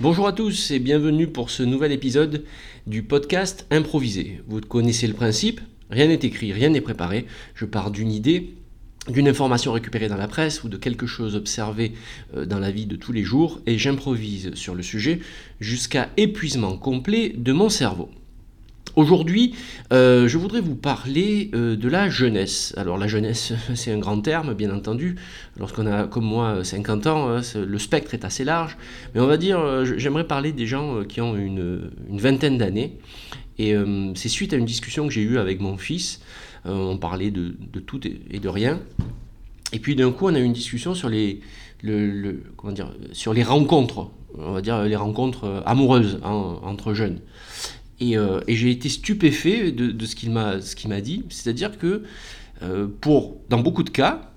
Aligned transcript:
Bonjour 0.00 0.26
à 0.26 0.32
tous 0.32 0.72
et 0.72 0.80
bienvenue 0.80 1.28
pour 1.28 1.50
ce 1.50 1.62
nouvel 1.62 1.92
épisode 1.92 2.44
du 2.88 3.04
podcast 3.04 3.64
Improvisé. 3.70 4.40
Vous 4.48 4.60
connaissez 4.60 5.06
le 5.06 5.14
principe, 5.14 5.60
rien 5.88 6.08
n'est 6.08 6.14
écrit, 6.14 6.52
rien 6.52 6.70
n'est 6.70 6.80
préparé. 6.80 7.26
Je 7.54 7.64
pars 7.64 7.92
d'une 7.92 8.10
idée, 8.10 8.56
d'une 9.08 9.28
information 9.28 9.70
récupérée 9.70 10.08
dans 10.08 10.16
la 10.16 10.26
presse 10.26 10.64
ou 10.64 10.68
de 10.68 10.76
quelque 10.76 11.06
chose 11.06 11.36
observé 11.36 11.92
euh, 12.36 12.44
dans 12.44 12.58
la 12.58 12.72
vie 12.72 12.86
de 12.86 12.96
tous 12.96 13.12
les 13.12 13.22
jours 13.22 13.60
et 13.66 13.78
j'improvise 13.78 14.52
sur 14.54 14.74
le 14.74 14.82
sujet 14.82 15.20
jusqu'à 15.60 16.10
épuisement 16.16 16.76
complet 16.76 17.32
de 17.36 17.52
mon 17.52 17.68
cerveau. 17.68 18.10
Aujourd'hui, 18.96 19.56
euh, 19.92 20.28
je 20.28 20.38
voudrais 20.38 20.60
vous 20.60 20.76
parler 20.76 21.50
euh, 21.52 21.74
de 21.74 21.88
la 21.88 22.08
jeunesse. 22.08 22.72
Alors 22.76 22.96
la 22.96 23.08
jeunesse, 23.08 23.52
c'est 23.74 23.90
un 23.90 23.98
grand 23.98 24.20
terme, 24.20 24.54
bien 24.54 24.72
entendu. 24.72 25.16
Lorsqu'on 25.58 25.86
a, 25.86 26.06
comme 26.06 26.24
moi, 26.24 26.62
50 26.62 27.08
ans, 27.08 27.28
hein, 27.28 27.40
le 27.54 27.78
spectre 27.78 28.14
est 28.14 28.24
assez 28.24 28.44
large. 28.44 28.76
Mais 29.14 29.20
on 29.20 29.26
va 29.26 29.36
dire, 29.36 29.58
euh, 29.58 29.84
j'aimerais 29.96 30.28
parler 30.28 30.52
des 30.52 30.66
gens 30.66 31.02
qui 31.02 31.20
ont 31.20 31.36
une, 31.36 31.90
vingtaine 32.08 32.56
d'années. 32.56 32.98
Et 33.58 33.72
c'est 34.16 34.28
suite 34.28 34.52
à 34.52 34.56
une 34.56 34.64
discussion 34.64 35.06
que 35.06 35.12
j'ai 35.12 35.22
eue 35.22 35.38
avec 35.38 35.60
mon 35.60 35.76
fils. 35.76 36.20
on 36.64 36.98
parlait 36.98 37.30
de, 37.30 37.54
tout 37.86 38.00
et 38.04 38.40
de 38.40 38.48
rien. 38.48 38.80
Et 39.72 39.78
puis 39.78 39.94
d'un 39.94 40.10
coup, 40.10 40.26
on 40.26 40.34
a 40.34 40.40
eu 40.40 40.44
une 40.44 40.52
discussion 40.52 40.92
sur 40.96 41.08
les, 41.08 41.38
le, 41.80 42.42
comment 42.56 42.72
dire, 42.72 42.92
sur 43.12 43.32
les 43.32 43.44
rencontres, 43.44 44.10
on 44.36 44.54
va 44.54 44.60
dire 44.60 44.82
les 44.82 44.96
rencontres 44.96 45.62
amoureuses 45.66 46.18
hein, 46.24 46.58
entre 46.64 46.94
jeunes. 46.94 47.20
Euh, 48.02 48.40
et, 48.46 48.56
j'ai 48.56 48.70
été 48.70 48.88
stupéfait 48.88 49.70
de, 49.70 50.06
ce 50.06 50.14
qu'il 50.14 50.30
m'a 50.30 51.00
dit. 51.00 51.24
C'est-à-dire 51.28 51.78
que 51.78 52.02
euh, 52.62 52.86
pour, 53.00 53.36
dans 53.48 53.60
beaucoup 53.60 53.82
de 53.82 53.90
cas, 53.90 54.30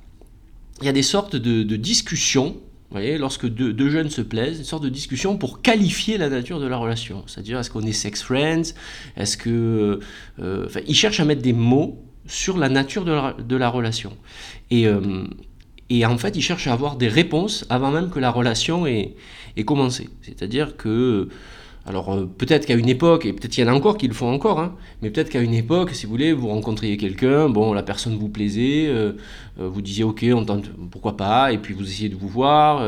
il 0.82 0.86
y 0.86 0.90
a 0.90 0.94
des 0.94 1.04
sortes 1.04 1.36
de, 1.36 1.76
discussions, 1.76 2.58
vous 2.90 2.94
voyez, 2.94 3.18
lorsque 3.18 3.48
deux, 3.48 3.90
jeunes 3.90 4.10
se 4.10 4.22
plaisent, 4.22 4.60
une 4.60 4.64
sorte 4.64 4.84
de 4.84 4.90
discussion 4.90 5.38
pour 5.38 5.62
qualifier 5.62 6.18
la 6.18 6.30
nature 6.30 6.60
de 6.60 6.68
la 6.68 6.78
relation. 6.78 7.24
C'est-à-dire, 7.28 7.60
est-ce 7.60 7.70
qu'on 7.70 7.82
est 7.82 7.94
sex 7.94 8.22
friends? 8.22 8.74
Est-ce 9.18 9.38
que. 9.38 10.00
Euh, 10.40 10.68
ils 10.88 10.96
cherchent 10.96 11.20
à 11.20 11.26
mettre 11.26 11.42
des 11.42 11.54
mots 11.54 12.04
sur 12.28 12.58
la 12.58 12.70
nature 12.70 13.06
de 13.06 13.56
la, 13.56 13.70
relation. 13.70 14.16
Et, 14.70 14.86
et 15.90 16.06
en 16.06 16.18
fait, 16.18 16.36
ils 16.36 16.42
cherchent 16.42 16.68
à 16.68 16.74
avoir 16.74 16.98
des 16.98 17.08
réponses 17.08 17.66
avant 17.70 17.90
même 17.90 18.10
que 18.10 18.20
la 18.20 18.30
relation 18.30 18.86
ait, 18.86 19.16
ait 19.56 19.64
commencé. 19.64 20.10
C'est-à-dire 20.22 20.76
que 20.76 21.30
alors 21.88 22.14
euh, 22.14 22.26
peut-être 22.26 22.66
qu'à 22.66 22.76
une 22.76 22.90
époque, 22.90 23.26
et 23.26 23.32
peut-être 23.32 23.52
qu'il 23.52 23.64
y 23.64 23.68
en 23.68 23.72
a 23.72 23.76
encore 23.76 23.98
qui 23.98 24.10
le 24.10 24.14
font 24.14 24.30
encore, 24.30 24.60
hein, 24.60 24.76
mais 25.02 25.10
peut-être 25.10 25.30
qu'à 25.30 25.40
une 25.40 25.54
époque, 25.54 25.92
si 25.92 26.06
vous 26.06 26.12
voulez, 26.12 26.34
vous 26.34 26.50
rencontriez 26.50 26.98
quelqu'un, 26.98 27.48
bon, 27.48 27.72
la 27.72 27.82
personne 27.82 28.18
vous 28.18 28.28
plaisait, 28.28 28.88
euh, 28.88 29.14
euh, 29.60 29.70
vous 29.70 29.82
disiez 29.82 30.04
ok, 30.04 30.26
on 30.34 30.44
tente, 30.44 30.66
pourquoi 30.92 31.16
pas, 31.16 31.54
et 31.54 31.58
puis 31.58 31.74
vous 31.74 31.84
essayez 31.84 32.10
de 32.10 32.16
vous 32.16 32.28
voir, 32.28 32.86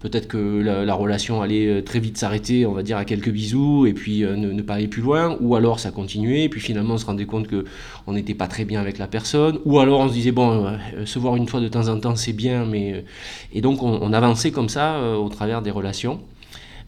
peut-être 0.00 0.28
que 0.28 0.60
la, 0.60 0.94
relation 0.94 1.40
allait 1.40 1.82
très 1.82 1.98
vite 1.98 2.18
s'arrêter, 2.18 2.66
on 2.66 2.72
va 2.72 2.82
dire 2.82 2.98
à 2.98 3.06
quelques 3.06 3.30
bisous, 3.30 3.86
et 3.86 3.94
puis 3.94 4.20
ne, 4.20 4.62
pas 4.62 4.74
aller 4.74 4.86
plus 4.86 5.02
loin, 5.02 5.36
ou 5.40 5.56
alors 5.56 5.80
ça 5.80 5.90
continuait, 5.90 6.44
et 6.44 6.48
puis 6.48 6.60
finalement 6.60 6.94
on 6.94 6.98
se 6.98 7.06
rendait 7.06 7.24
compte 7.24 7.48
que 7.48 7.64
on 8.06 8.12
n'était 8.12 8.34
pas 8.34 8.46
très 8.46 8.64
bien 8.64 8.80
avec 8.80 8.98
la 8.98 9.06
personne, 9.06 9.58
ou 9.64 9.78
alors 9.78 10.00
on 10.00 10.08
se 10.08 10.12
disait 10.12 10.32
bon, 10.32 10.76
se 11.04 11.18
voir 11.18 11.36
une 11.36 11.48
fois 11.48 11.60
de 11.60 11.68
temps 11.68 11.88
en 11.88 11.98
temps 11.98 12.16
c'est 12.16 12.34
bien, 12.34 12.66
mais 12.66 13.04
et 13.52 13.62
donc 13.62 13.82
on 13.82 14.12
avançait 14.12 14.50
comme 14.50 14.68
ça 14.68 15.16
au 15.16 15.28
travers 15.30 15.62
des 15.62 15.70
relations. 15.70 16.20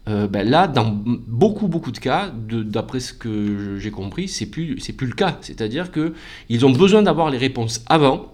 Euh, 0.07 0.27
ben 0.27 0.47
là, 0.47 0.67
dans 0.67 0.85
beaucoup, 0.85 1.67
beaucoup 1.67 1.91
de 1.91 1.97
cas, 1.97 2.31
d'après 2.31 2.99
ce 2.99 3.13
que 3.13 3.77
j'ai 3.79 3.91
compris, 3.91 4.27
c'est 4.27 4.45
plus, 4.45 4.75
plus 4.75 5.07
le 5.07 5.13
cas. 5.13 5.37
C'est-à-dire 5.41 5.89
qu'ils 5.91 6.65
ont 6.65 6.71
besoin 6.71 7.01
d'avoir 7.01 7.31
les 7.31 7.39
réponses 7.39 7.83
avant, 7.87 8.31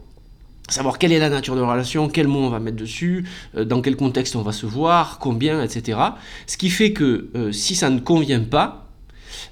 savoir 0.67 0.97
quelle 0.97 1.13
est 1.13 1.19
la 1.19 1.29
nature 1.29 1.55
de 1.55 1.61
la 1.61 1.71
relation, 1.71 2.09
quel 2.09 2.27
mot 2.27 2.39
on 2.39 2.49
va 2.49 2.59
mettre 2.59 2.77
dessus, 2.77 3.25
euh, 3.55 3.63
dans 3.63 3.81
quel 3.81 3.95
contexte 3.95 4.35
on 4.35 4.41
va 4.41 4.51
se 4.51 4.65
voir, 4.65 5.19
combien, 5.19 5.63
etc. 5.63 5.97
Ce 6.45 6.57
qui 6.57 6.69
fait 6.69 6.91
que 6.91 7.29
euh, 7.35 7.51
si 7.51 7.75
ça 7.75 7.89
ne 7.89 7.99
convient 7.99 8.41
pas, 8.43 8.87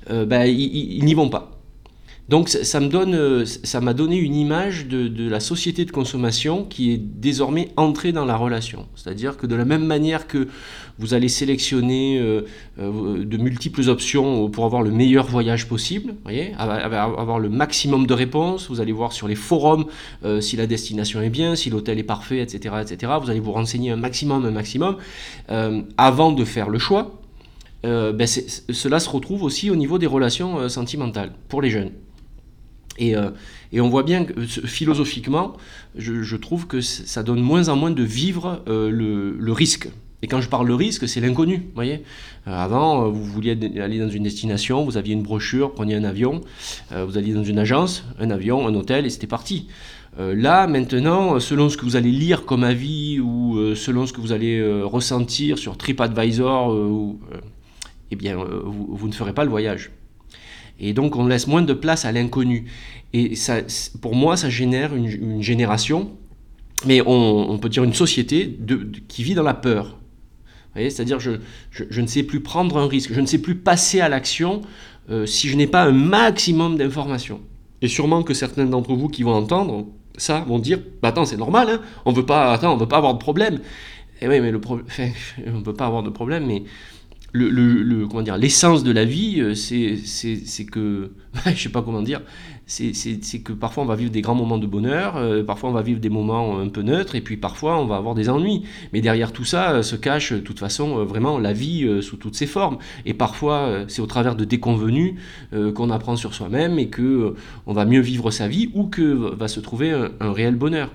ben, 0.10 0.44
ils 0.46 1.04
n'y 1.06 1.14
vont 1.14 1.30
pas. 1.30 1.59
Donc 2.30 2.50
ça 2.50 2.80
donne, 2.80 3.16
euh, 3.16 3.44
m'a 3.82 3.94
donné 3.96 4.18
une 4.18 4.36
image 4.36 4.86
de, 4.86 5.28
la 5.28 5.40
société 5.40 5.84
de 5.84 5.90
consommation 5.90 6.64
qui 6.64 6.92
est 6.92 6.98
désormais 6.98 7.70
entrée 7.76 8.12
dans 8.12 8.26
la 8.26 8.36
relation. 8.36 8.86
C'est-à-dire 8.96 9.36
que 9.36 9.48
de 9.48 9.56
la 9.56 9.66
même 9.66 9.84
manière 9.84 10.28
que 10.28 10.48
vous 11.00 11.16
allez 11.16 11.28
sélectionner 11.28 12.20
euh, 12.20 12.42
euh, 12.78 13.26
de 13.26 13.38
multiples 13.38 13.90
options 13.90 14.48
pour 14.52 14.66
avoir 14.66 14.84
le 14.84 14.92
meilleur 14.92 15.26
voyage 15.26 15.68
possible, 15.68 16.14
voyez, 16.24 16.54
avoir 16.56 17.40
le 17.40 17.50
maximum 17.50 18.06
de 18.06 18.14
réponses, 18.14 18.70
vous 18.70 18.80
allez 18.80 18.92
voir 18.92 19.12
sur 19.12 19.28
les 19.28 19.36
forums 19.36 19.86
si 20.40 20.56
la 20.56 20.68
destination 20.68 21.22
est 21.22 21.30
bien, 21.30 21.56
si 21.56 21.72
l'hôtel 21.72 21.98
est 21.98 22.04
parfait, 22.04 22.42
etc., 22.42 22.76
etc. 22.82 23.14
Vous 23.20 23.32
allez 23.32 23.40
vous 23.40 23.54
renseigner 23.54 23.90
un 23.90 23.96
maximum, 23.96 24.46
un 24.46 24.52
maximum, 24.52 24.98
avant 25.98 26.32
de 26.32 26.46
faire 26.46 26.70
le 26.70 26.78
choix. 26.78 27.20
Ben 27.84 28.28
cela 28.28 29.00
se 29.00 29.10
retrouve 29.10 29.44
aussi 29.44 29.70
au 29.72 29.76
niveau 29.76 29.98
des 29.98 30.08
relations 30.08 30.70
sentimentales 30.70 31.32
pour 31.48 31.62
les 31.62 31.70
jeunes. 31.70 31.92
Euh, 33.02 33.32
et, 33.72 33.82
on 33.82 33.90
voit 33.90 34.04
bien 34.04 34.26
que 34.26 34.42
philosophiquement, 34.42 35.54
je, 35.96 36.36
trouve 36.36 36.68
que 36.68 36.82
ça 36.82 37.24
donne 37.24 37.42
moins 37.42 37.70
en 37.70 37.76
moins 37.76 37.92
de 37.92 38.04
vivre 38.04 38.64
euh, 38.68 38.90
le, 38.90 39.52
risque. 39.52 39.90
Et 40.22 40.28
quand 40.28 40.42
je 40.42 40.50
parle 40.50 40.68
de 40.68 40.74
risque, 40.74 41.08
c'est 41.08 41.22
l'inconnu. 41.22 41.68
voyez 41.76 42.04
euh, 42.48 42.52
Avant, 42.52 43.10
vous 43.10 43.24
vouliez 43.24 43.58
aller 43.80 44.00
dans 44.00 44.10
une 44.10 44.24
destination, 44.24 44.84
vous 44.84 44.98
aviez 44.98 45.14
une 45.14 45.24
brochure, 45.24 45.74
preniez 45.74 45.96
un 45.96 46.04
avion, 46.04 46.42
vous 46.92 47.18
alliez 47.18 47.34
dans 47.34 47.44
une 47.44 47.60
agence, 47.60 48.04
un 48.20 48.30
avion, 48.30 48.68
un 48.68 48.76
hôtel, 48.76 49.06
et 49.06 49.10
c'était 49.10 49.28
parti. 49.28 49.68
là, 50.18 50.68
maintenant, 50.68 51.40
selon 51.40 51.70
ce 51.70 51.78
que 51.78 51.86
vous 51.86 51.96
allez 51.96 52.12
lire 52.12 52.46
comme 52.46 52.66
avis 52.66 53.22
ou 53.22 53.76
selon 53.76 54.06
ce 54.06 54.12
que 54.12 54.20
vous 54.20 54.34
allez 54.34 54.62
ressentir 54.84 55.58
sur 55.58 55.78
TripAdvisor, 55.78 57.16
eh 58.12 58.16
bien, 58.16 58.36
vous 58.36 59.08
ne 59.08 59.14
ferez 59.14 59.34
pas 59.34 59.46
le 59.46 59.50
voyage. 59.50 59.92
Et 60.80 60.94
donc 60.94 61.16
on 61.16 61.28
laisse 61.28 61.48
moins 61.48 61.62
de 61.62 61.74
place 61.74 62.06
à 62.06 62.12
l'inconnu. 62.12 62.66
Et 63.14 63.36
ça, 63.36 63.58
pour 64.02 64.16
moi, 64.16 64.38
ça 64.38 64.50
génère 64.50 64.96
une, 64.96 65.42
génération, 65.42 66.12
mais 66.86 67.02
on, 67.06 67.58
peut 67.58 67.70
dire 67.70 67.84
une 67.84 67.94
société 67.94 68.58
qui 69.08 69.24
vit 69.24 69.34
dans 69.34 69.44
la 69.44 69.54
peur. 69.54 69.98
C'est-à-dire 70.76 71.20
je, 71.20 71.32
je, 71.72 72.02
ne 72.02 72.08
sais 72.08 72.24
plus 72.24 72.40
prendre 72.40 72.78
un 72.78 72.88
risque, 72.88 73.12
je 73.14 73.20
ne 73.20 73.26
sais 73.26 73.40
plus 73.40 73.56
passer 73.56 74.00
à 74.00 74.08
l'action 74.08 74.62
euh, 75.10 75.26
si 75.26 75.50
je 75.50 75.58
n'ai 75.58 75.68
pas 75.68 75.84
un 75.84 75.92
maximum 75.92 76.78
d'informations. 76.78 77.42
Et 77.82 77.88
sûrement 77.88 78.24
que 78.24 78.34
certains 78.34 78.66
d'entre 78.66 78.94
vous 78.94 79.10
qui 79.10 79.24
vont 79.24 79.34
entendre 79.34 79.88
ça 80.16 80.42
vont 80.42 80.60
dire 80.60 80.80
bah, 81.02 81.10
attends 81.10 81.26
c'est 81.26 81.38
normal, 81.38 81.70
hein, 81.70 81.82
on 82.06 82.12
veut 82.12 82.26
pas 82.26 82.58
veut 82.58 82.88
pas 82.88 82.98
avoir 82.98 83.14
de 83.14 83.20
problème. 83.20 83.60
Et 84.22 84.28
oui 84.28 84.40
mais 84.40 84.52
le 84.52 84.62
on 85.48 85.62
peut 85.62 85.74
pas 85.74 85.86
avoir 85.86 86.04
de 86.04 86.10
problème, 86.10 86.46
mais 86.46 86.64
le, 87.32 87.50
le, 87.50 88.08
comment 88.08 88.22
dire 88.22 88.38
l'essence 88.38 88.84
de 88.84 88.92
la 88.92 89.06
vie 89.06 89.40
euh, 89.40 89.54
c'est 89.56 90.64
que 90.66 91.12
parfois 93.54 93.84
on 93.84 93.86
va 93.86 93.96
vivre 93.96 94.12
des 94.12 94.22
grands 94.22 94.36
moments 94.36 94.58
de 94.58 94.68
bonheur 94.68 95.18
euh, 95.18 95.44
parfois 95.44 95.70
on 95.70 95.74
va 95.74 95.82
vivre 95.82 96.00
des 96.00 96.10
moments 96.10 96.60
un 96.60 96.70
peu 96.70 96.82
neutres 96.82 97.16
et 97.16 97.22
puis 97.22 97.38
parfois 97.38 97.80
on 97.80 97.86
va 97.86 97.98
avoir 97.98 98.16
des 98.16 98.30
ennuis. 98.30 98.64
Mais 98.94 99.02
derrière 99.02 99.32
tout 99.32 99.46
ça 99.46 99.72
euh, 99.72 99.84
se 99.84 99.96
cache 99.96 100.34
de 100.34 100.40
toute 100.40 100.60
façon 100.60 101.06
vraiment 101.06 101.38
la 101.40 101.54
vie 101.54 102.02
sous 102.02 102.18
toutes 102.18 102.36
ses 102.36 102.48
formes. 102.48 102.78
Et 103.06 103.14
parfois 103.14 103.86
c'est 103.88 104.02
au 104.02 104.08
travers 104.08 104.36
de 104.36 104.46
déconvenus 104.46 105.16
qu'on 105.52 105.90
apprend 105.90 106.16
sur 106.16 106.34
soi-même 106.34 106.80
et 106.80 106.88
que 106.88 107.36
on 107.66 107.74
va 107.74 107.86
mieux 107.86 108.02
vivre 108.02 108.32
sa 108.32 108.48
vie 108.48 108.70
ou 108.74 108.86
que 108.86 109.02
va 109.02 109.48
se 109.48 109.60
trouver 109.60 109.92
un, 109.92 110.32
réel 110.32 110.56
bonheur 110.56 110.90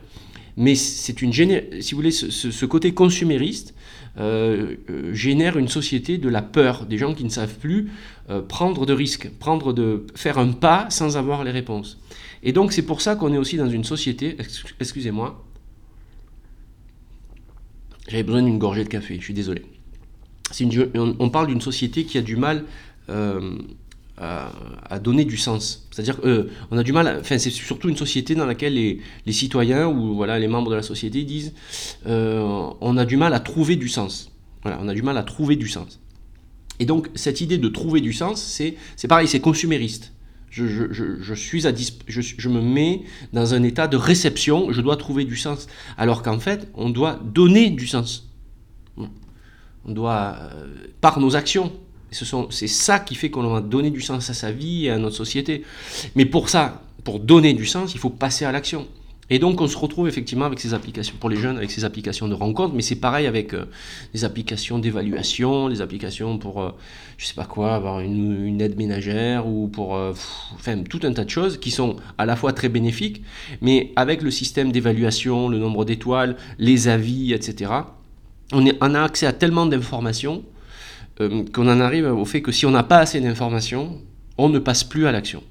mais 0.57 0.75
c'est 0.75 1.21
une 1.23 1.33
si 1.33 1.93
vous 1.93 1.97
voulez 1.97 2.11
ce, 2.11 2.67
côté 2.67 2.95
consumériste 2.95 3.75
euh, 4.19 4.77
euh, 4.89 5.13
génère 5.13 5.59
une 5.59 5.67
société 5.67 6.19
de 6.19 6.29
la 6.29 6.43
peur, 6.43 6.87
des 6.87 6.99
gens 6.99 7.15
qui 7.15 7.25
ne 7.25 7.29
savent 7.29 7.59
plus 7.59 7.91
euh, 8.31 8.41
prendre 8.41 8.87
de 8.87 8.93
risques, 8.93 9.29
prendre 9.41 9.73
de, 9.73 10.07
faire 10.15 10.39
un 10.39 10.53
pas 10.53 10.87
sans 10.91 11.17
avoir 11.17 11.43
les 11.43 11.51
réponses. 11.51 11.99
Et 12.45 12.53
donc 12.53 12.73
c'est 12.73 12.83
pour 12.83 13.01
ça 13.01 13.17
qu'on 13.17 13.33
est 13.33 13.39
aussi 13.39 13.57
dans 13.57 13.69
une 13.69 13.85
société, 13.85 14.37
excusez-moi, 14.79 15.45
j'avais 18.07 18.23
besoin 18.23 18.43
d'une 18.43 18.59
gorgée 18.59 18.85
de 18.85 18.89
café, 18.89 19.17
je 19.19 19.25
suis 19.25 19.35
désolé. 19.35 19.63
on, 21.19 21.31
parle 21.31 21.49
d'une 21.49 21.63
société 21.63 22.05
qui 22.05 22.19
a 22.19 22.23
du 22.23 22.37
mal 22.37 22.65
à, 24.17 24.99
donner 25.01 25.25
du 25.25 25.37
sens. 25.37 25.89
C'est-à-dire 25.91 26.21
qu'on 26.21 26.29
euh, 26.29 26.49
a 26.71 26.83
du 26.83 26.93
mal, 26.93 27.19
enfin 27.21 27.39
c'est 27.39 27.51
surtout 27.51 27.89
une 27.89 27.97
société 27.97 28.35
dans 28.35 28.47
laquelle 28.47 28.75
les, 28.75 29.33
citoyens 29.33 29.89
ou 29.89 30.15
voilà 30.15 30.39
les 30.39 30.49
membres 30.49 30.71
de 30.71 30.77
la 30.77 30.83
société 30.83 31.25
disent 31.25 31.53
euh, 32.07 32.69
on 32.81 32.97
a 32.97 33.05
du 33.05 33.17
mal 33.17 33.35
à 33.35 33.41
trouver 33.41 33.77
du 33.77 33.89
sens. 33.89 34.31
Voilà, 34.63 34.79
on 34.81 34.89
a 34.89 34.95
du 34.95 35.03
mal 35.03 35.19
à 35.19 35.23
trouver 35.23 35.57
du 35.57 35.69
sens. 35.69 36.01
Et 36.79 36.87
donc 36.87 37.11
cette 37.15 37.41
idée 37.41 37.59
de 37.59 37.69
trouver 37.69 38.01
du 38.01 38.13
sens, 38.13 38.41
c'est 38.41 39.09
pareil, 39.09 39.29
c'est 39.29 39.41
consumériste. 39.41 40.13
Je, 40.51 41.35
suis 41.35 41.67
à 41.67 41.73
je, 41.75 42.21
je, 42.21 42.49
me 42.49 42.61
mets 42.61 43.03
dans 43.33 43.55
un 43.55 43.65
état 43.65 43.89
de 43.89 43.97
réception, 43.97 44.71
je 44.71 44.81
dois 44.81 44.97
trouver 44.97 45.25
du 45.25 45.37
sens. 45.37 45.67
Alors 45.99 46.23
qu'en 46.23 46.39
fait, 46.39 46.69
on 46.75 46.91
doit 46.91 47.21
donner 47.25 47.71
du 47.71 47.89
sens. 47.89 48.31
On 48.97 49.93
doit, 49.93 50.37
euh, 50.39 50.75
par 51.01 51.21
nos 51.21 51.37
actions, 51.37 51.73
c'est 52.15 52.69
ça 52.69 52.99
qui 52.99 53.15
fait 53.15 53.31
qu'on 53.31 53.43
va 53.43 53.61
donner 53.61 53.91
du 53.91 54.01
sens 54.01 54.31
à 54.31 54.35
sa 54.35 54.53
vie 54.53 54.87
et 54.87 54.91
à 54.91 54.99
notre 54.99 55.17
société. 55.17 55.63
Mais 56.15 56.25
pour 56.25 56.49
ça, 56.49 56.83
pour 57.05 57.21
donner 57.21 57.53
du 57.53 57.67
sens, 57.67 57.95
il 57.95 58.01
faut 58.01 58.11
passer 58.11 58.45
à 58.45 58.53
l'action. 58.53 58.87
Et 59.31 59.39
donc 59.39 59.61
on 59.61 59.67
se 59.67 59.77
retrouve 59.77 60.07
effectivement 60.07 60.45
avec 60.45 60.61
ces 60.61 60.75
applications, 60.75 61.17
pour 61.19 61.31
les 61.31 61.37
jeunes, 61.37 61.57
avec 61.57 61.71
ces 61.71 61.85
applications 61.85 62.29
de 62.29 62.35
rencontre, 62.35 62.75
mais 62.75 62.83
c'est 62.83 62.97
pareil 62.97 63.27
avec 63.27 63.55
euh, 63.55 63.65
les 64.13 64.25
applications 64.25 64.79
d'évaluation, 64.79 65.67
les 65.69 65.81
applications 65.81 66.37
pour, 66.37 66.63
euh, 66.63 66.71
je 67.17 67.27
sais 67.27 67.35
pas 67.35 67.47
quoi, 67.47 67.75
avoir 67.75 68.01
une, 68.01 68.61
aide 68.61 68.77
ménagère, 68.77 69.47
ou 69.47 69.69
pour, 69.69 69.97
euh, 69.97 70.13
tout 70.91 71.01
un 71.05 71.13
tas 71.15 71.25
de 71.25 71.31
choses 71.31 71.59
qui 71.59 71.71
sont 71.71 71.97
à 72.19 72.27
la 72.27 72.37
fois 72.37 72.53
très 72.53 72.69
bénéfiques, 72.69 73.23
mais 73.63 73.93
avec 73.97 74.21
le 74.21 74.31
système 74.31 74.73
d'évaluation, 74.73 75.49
le 75.49 75.59
nombre 75.59 75.87
d'étoiles, 75.87 76.37
les 76.59 76.89
avis, 76.89 77.33
etc., 77.33 77.73
on 78.53 78.95
a 78.95 79.03
accès 79.03 79.27
à 79.27 79.33
tellement 79.33 79.65
d'informations 79.65 80.45
qu'on 81.19 81.69
en 81.69 81.81
arrive 81.81 82.07
au 82.07 82.25
fait 82.25 82.43
que 82.43 82.53
si 82.53 82.67
on 82.67 82.71
n'a 82.71 82.83
pas 82.83 82.99
assez 82.99 83.21
d'informations, 83.21 84.01
on 84.39 84.49
ne 84.49 84.59
passe 84.59 84.85
plus 84.85 85.07
à 85.07 85.13
l'action. 85.13 85.43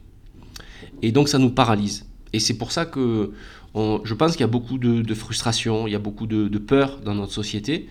Et 1.01 1.11
donc 1.11 1.29
ça 1.29 1.37
nous 1.37 1.49
paralyse. 1.49 2.05
Et 2.33 2.39
c'est 2.39 2.55
pour 2.55 2.71
ça 2.71 2.85
que 2.85 3.31
je 3.75 4.13
pense 4.13 4.33
qu'il 4.33 4.41
y 4.41 4.43
a 4.43 4.47
beaucoup 4.47 4.77
de, 4.77 5.13
frustration, 5.13 5.87
il 5.87 5.91
y 5.91 5.95
a 5.95 5.99
beaucoup 5.99 6.27
de, 6.27 6.57
peur 6.57 6.99
dans 7.03 7.15
notre 7.15 7.33
société, 7.33 7.87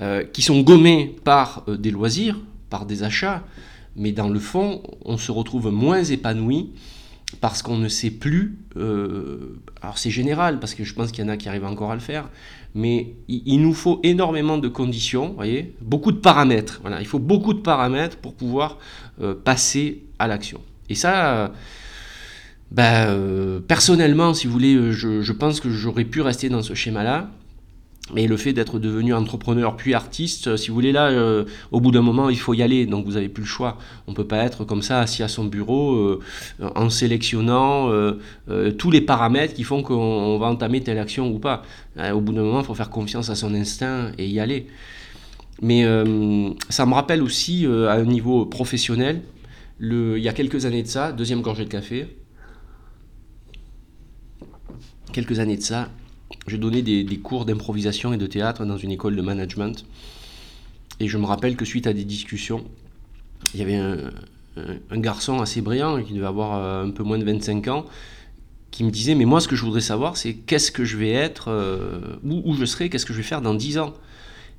euh, 0.00 0.24
qui 0.24 0.42
sont 0.42 0.60
gommées 0.60 1.16
par 1.24 1.64
euh, 1.68 1.76
des 1.76 1.90
loisirs, 1.90 2.38
par 2.70 2.86
des 2.86 3.02
achats, 3.02 3.44
mais 3.96 4.12
dans 4.12 4.28
le 4.28 4.40
fond, 4.40 4.82
on 5.04 5.18
se 5.18 5.30
retrouve 5.30 5.70
moins 5.70 6.02
épanoui 6.02 6.70
parce 7.40 7.62
qu'on 7.62 7.76
ne 7.76 7.88
sait 7.88 8.10
plus, 8.10 8.58
euh, 8.76 9.58
alors 9.80 9.98
c'est 9.98 10.10
général, 10.10 10.60
parce 10.60 10.74
que 10.74 10.84
je 10.84 10.94
pense 10.94 11.12
qu'il 11.12 11.24
y 11.24 11.26
en 11.26 11.30
a 11.30 11.36
qui 11.36 11.48
arrivent 11.48 11.64
encore 11.64 11.90
à 11.90 11.94
le 11.94 12.00
faire, 12.00 12.28
mais 12.74 13.14
il, 13.28 13.60
nous 13.60 13.74
faut 13.74 14.00
énormément 14.02 14.58
de 14.58 14.68
conditions, 14.68 15.34
voyez, 15.34 15.74
beaucoup 15.80 16.12
de 16.12 16.18
paramètres. 16.18 16.78
Voilà, 16.82 17.00
il 17.00 17.06
faut 17.06 17.18
beaucoup 17.18 17.52
de 17.52 17.60
paramètres 17.60 18.16
pour 18.16 18.34
pouvoir 18.34 18.78
passer 19.44 20.04
à 20.18 20.26
l'action. 20.26 20.60
Et 20.88 20.94
ça, 20.94 21.52
ben, 22.72 23.08
euh, 23.10 23.60
personnellement, 23.60 24.32
si 24.32 24.46
vous 24.46 24.52
voulez, 24.54 24.74
euh, 24.74 24.92
je, 24.92 25.32
pense 25.32 25.60
que 25.60 25.68
j'aurais 25.68 26.06
pu 26.06 26.22
rester 26.22 26.48
dans 26.48 26.62
ce 26.62 26.72
schéma-là. 26.72 27.30
Mais 28.12 28.26
le 28.26 28.36
fait 28.36 28.52
d'être 28.52 28.78
devenu 28.78 29.14
entrepreneur 29.14 29.76
puis 29.76 29.94
artiste, 29.94 30.48
euh, 30.48 30.56
si 30.56 30.68
vous 30.68 30.74
voulez, 30.74 30.92
là, 30.92 31.10
au 31.70 31.80
bout 31.80 31.92
d'un 31.92 32.02
moment, 32.02 32.28
il 32.30 32.38
faut 32.38 32.52
y 32.52 32.62
aller. 32.62 32.84
Donc 32.86 33.06
vous 33.06 33.12
n'avez 33.12 33.28
plus 33.28 33.42
le 33.42 33.48
choix. 33.48 33.78
On 34.06 34.10
ne 34.10 34.16
peut 34.16 34.26
pas 34.26 34.38
être 34.38 34.64
comme 34.64 34.82
ça, 34.82 35.00
assis 35.00 35.22
à 35.22 35.28
son 35.28 35.44
bureau, 35.44 36.20
en 36.60 36.90
sélectionnant 36.90 37.90
tous 38.78 38.90
les 38.90 39.00
paramètres 39.00 39.54
qui 39.54 39.64
font 39.64 39.82
qu'on 39.82 40.38
va 40.38 40.46
entamer 40.46 40.82
telle 40.82 40.98
action 40.98 41.28
ou 41.30 41.38
pas. 41.38 41.62
au 42.12 42.20
bout 42.20 42.32
d'un 42.32 42.42
moment, 42.42 42.60
il 42.60 42.66
faut 42.66 42.74
faire 42.74 42.90
confiance 42.90 43.30
à 43.30 43.34
son 43.34 43.54
instinct 43.54 44.12
et 44.18 44.26
y 44.26 44.40
aller. 44.40 44.66
Mais 45.60 45.84
ça 46.68 46.86
me 46.86 46.94
rappelle 46.94 47.22
aussi, 47.22 47.66
à 47.66 47.92
un 47.92 48.04
niveau 48.04 48.46
professionnel, 48.46 49.22
il 49.80 50.18
y 50.18 50.28
a 50.28 50.32
quelques 50.32 50.64
années 50.66 50.82
de 50.82 50.88
ça, 50.88 51.12
deuxième 51.12 51.40
gorgée 51.40 51.64
de 51.64 51.70
café, 51.70 52.06
quelques 55.12 55.38
années 55.40 55.56
de 55.56 55.62
ça, 55.62 55.88
j'ai 56.46 56.58
donné 56.58 56.82
des, 56.82 57.18
cours 57.18 57.44
d'improvisation 57.44 58.12
et 58.12 58.16
de 58.16 58.26
théâtre 58.26 58.64
dans 58.64 58.76
une 58.76 58.90
école 58.90 59.16
de 59.16 59.22
management. 59.22 59.84
Et 61.00 61.08
je 61.08 61.18
me 61.18 61.24
rappelle 61.24 61.56
que 61.56 61.64
suite 61.64 61.86
à 61.86 61.92
des 61.92 62.04
discussions, 62.04 62.64
il 63.54 63.60
y 63.60 63.62
avait 63.62 63.76
un, 63.76 64.98
garçon 64.98 65.40
assez 65.40 65.60
brillant, 65.60 66.02
qui 66.02 66.12
devait 66.12 66.26
avoir 66.26 66.58
euh, 66.58 66.84
un 66.84 66.90
peu 66.90 67.02
moins 67.02 67.18
de 67.18 67.24
25 67.24 67.68
ans, 67.68 67.86
qui 68.70 68.84
me 68.84 68.90
disait, 68.90 69.14
mais 69.14 69.24
moi 69.24 69.40
ce 69.40 69.48
que 69.48 69.56
je 69.56 69.64
voudrais 69.64 69.80
savoir, 69.80 70.16
c'est 70.16 70.34
qu'est-ce 70.34 70.72
que 70.72 70.84
je 70.84 70.96
vais 70.96 71.12
être, 71.12 71.48
euh, 71.48 72.16
où, 72.24 72.54
je 72.54 72.64
serai, 72.64 72.88
qu'est-ce 72.90 73.06
que 73.06 73.12
je 73.12 73.18
vais 73.18 73.24
faire 73.24 73.42
dans 73.42 73.54
10 73.54 73.78
ans. 73.78 73.94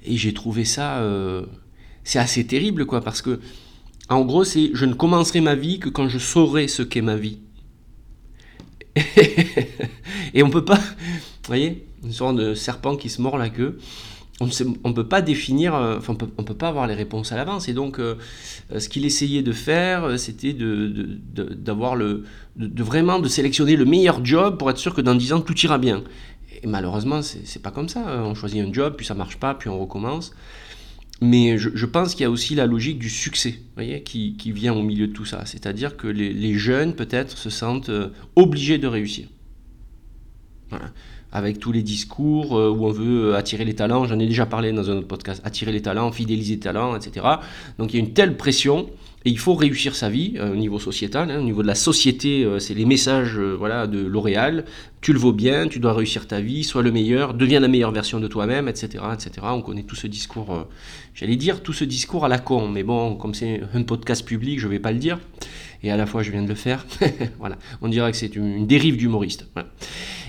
Et 0.05 0.17
j'ai 0.17 0.33
trouvé 0.33 0.65
ça, 0.65 0.97
euh, 0.97 1.45
c'est 2.03 2.19
assez 2.19 2.45
terrible, 2.45 2.85
quoi, 2.85 3.01
parce 3.01 3.21
que, 3.21 3.39
en 4.09 4.21
gros, 4.25 4.43
c'est, 4.43 4.71
je 4.73 4.85
ne 4.85 4.93
commencerai 4.93 5.41
ma 5.41 5.55
vie 5.55 5.79
que 5.79 5.89
quand 5.89 6.09
je 6.09 6.17
saurai 6.17 6.67
ce 6.67 6.83
qu'est 6.83 7.01
ma 7.01 7.15
vie. 7.15 7.39
et 10.33 10.43
on 10.43 10.49
peut 10.49 10.65
pas, 10.65 10.79
vous 11.43 11.47
voyez, 11.47 11.85
une 12.03 12.13
sorte 12.13 12.37
de 12.37 12.53
serpent 12.53 12.95
qui 12.95 13.09
se 13.09 13.21
mord 13.21 13.37
la 13.37 13.49
queue. 13.49 13.77
On 14.39 14.45
ne 14.45 14.93
peut 14.93 15.07
pas 15.07 15.21
définir, 15.21 15.75
euh, 15.75 15.97
enfin, 15.97 16.13
on 16.13 16.15
peut, 16.15 16.27
peut 16.27 16.53
pas 16.55 16.69
avoir 16.69 16.87
les 16.87 16.95
réponses 16.95 17.31
à 17.31 17.35
l'avance. 17.35 17.67
Et 17.67 17.73
donc, 17.73 17.99
euh, 17.99 18.15
euh, 18.71 18.79
ce 18.79 18.89
qu'il 18.89 19.05
essayait 19.05 19.43
de 19.43 19.51
faire, 19.51 20.17
c'était 20.17 20.53
de, 20.53 21.19
d'avoir 21.35 21.97
de, 21.97 22.23
vraiment 22.55 23.19
de 23.19 23.27
sélectionner 23.27 23.75
le 23.75 23.85
meilleur 23.85 24.23
job 24.25 24.57
pour 24.57 24.69
être 24.69 24.77
sûr 24.77 24.93
que 24.93 25.01
dans 25.01 25.15
10 25.15 25.33
ans, 25.33 25.41
tout 25.41 25.57
ira 25.59 25.77
bien. 25.77 26.03
Et 26.63 26.67
malheureusement, 26.67 27.21
c'est 27.21 27.61
pas 27.61 27.71
comme 27.71 27.89
ça. 27.89 28.23
On 28.23 28.35
choisit 28.35 28.65
un 28.65 28.71
job, 28.71 28.95
puis 28.95 29.05
ça 29.05 29.13
marche 29.13 29.37
pas, 29.37 29.53
puis 29.53 29.69
on 29.69 29.79
recommence. 29.79 30.33
Mais 31.21 31.57
je, 31.57 31.85
pense 31.85 32.15
qu'il 32.15 32.23
y 32.23 32.25
a 32.25 32.31
aussi 32.31 32.55
la 32.55 32.65
logique 32.65 32.99
du 32.99 33.09
succès 33.09 33.59
voyez, 33.75 34.01
qui, 34.01 34.51
vient 34.51 34.73
au 34.73 34.81
milieu 34.81 35.07
de 35.07 35.13
tout 35.13 35.25
ça. 35.25 35.45
C'est-à-dire 35.45 35.95
que 35.95 36.07
les, 36.07 36.53
jeunes, 36.55 36.95
peut-être, 36.95 37.37
se 37.37 37.49
sentent 37.49 37.91
obligés 38.35 38.77
de 38.77 38.87
réussir. 38.87 39.27
Avec 41.35 41.57
tous 41.57 41.71
les 41.71 41.81
discours 41.81 42.55
euh, 42.55 42.69
où 42.69 42.85
on 42.85 42.91
veut 42.91 43.31
euh, 43.31 43.35
attirer 43.35 43.65
les 43.65 43.73
talents, 43.73 44.05
j'en 44.05 44.19
ai 44.19 44.27
déjà 44.27 44.45
parlé 44.45 44.71
dans 44.71 44.91
un 44.91 44.97
autre 44.97 45.07
podcast, 45.07 45.41
attirer 45.43 45.71
les 45.71 45.81
talents, 45.81 46.11
fidéliser 46.11 46.53
les 46.53 46.59
talents, 46.59 46.95
etc. 46.95 47.25
Donc 47.79 47.91
il 47.91 47.97
y 47.97 47.99
a 47.99 48.05
une 48.05 48.13
telle 48.13 48.37
pression 48.37 48.87
et 49.25 49.31
il 49.31 49.39
faut 49.39 49.55
réussir 49.55 49.95
sa 49.95 50.09
vie 50.09 50.35
au 50.39 50.55
niveau 50.55 50.77
sociétal, 50.77 51.31
hein, 51.31 51.39
au 51.39 51.43
niveau 51.43 51.63
de 51.63 51.67
la 51.67 51.75
société, 51.75 52.45
c'est 52.59 52.73
les 52.73 52.83
messages 52.83 53.39
voilà, 53.39 53.87
de 53.87 54.05
L'Oréal. 54.05 54.65
Tu 54.99 55.13
le 55.13 55.19
vaux 55.19 55.31
bien, 55.31 55.69
tu 55.69 55.79
dois 55.79 55.93
réussir 55.93 56.27
ta 56.27 56.41
vie, 56.41 56.65
sois 56.65 56.83
le 56.83 56.91
meilleur, 56.91 57.33
deviens 57.33 57.61
la 57.61 57.69
meilleure 57.69 57.93
version 57.93 58.19
de 58.19 58.27
toi-même, 58.27 58.67
etc., 58.67 59.01
etc. 59.13 59.31
On 59.43 59.61
connaît 59.61 59.83
tout 59.83 59.95
ce 59.95 60.07
discours 60.07 60.67
J'allais 61.15 61.37
dire 61.37 61.63
tout 61.63 61.73
ce 61.73 61.85
discours 61.85 62.25
à 62.25 62.27
la 62.27 62.37
con, 62.37 62.67
mais 62.67 62.83
bon, 62.83 63.15
comme 63.15 63.33
c'est 63.33 63.61
un 63.73 63.83
podcast 63.83 64.25
public, 64.25 64.59
je 64.59 64.67
ne 64.67 64.71
vais 64.71 64.79
pas 64.79 64.91
le 64.91 64.99
dire. 64.99 65.19
Et 65.83 65.91
à 65.91 65.97
la 65.97 66.05
fois, 66.05 66.23
je 66.23 66.31
viens 66.31 66.41
de 66.41 66.47
le 66.47 66.55
faire. 66.55 66.85
voilà, 67.39 67.57
on 67.81 67.87
dirait 67.87 68.11
que 68.11 68.17
c'est 68.17 68.35
une, 68.35 68.65
dérive 68.65 68.97
d'humoriste. 68.97 69.47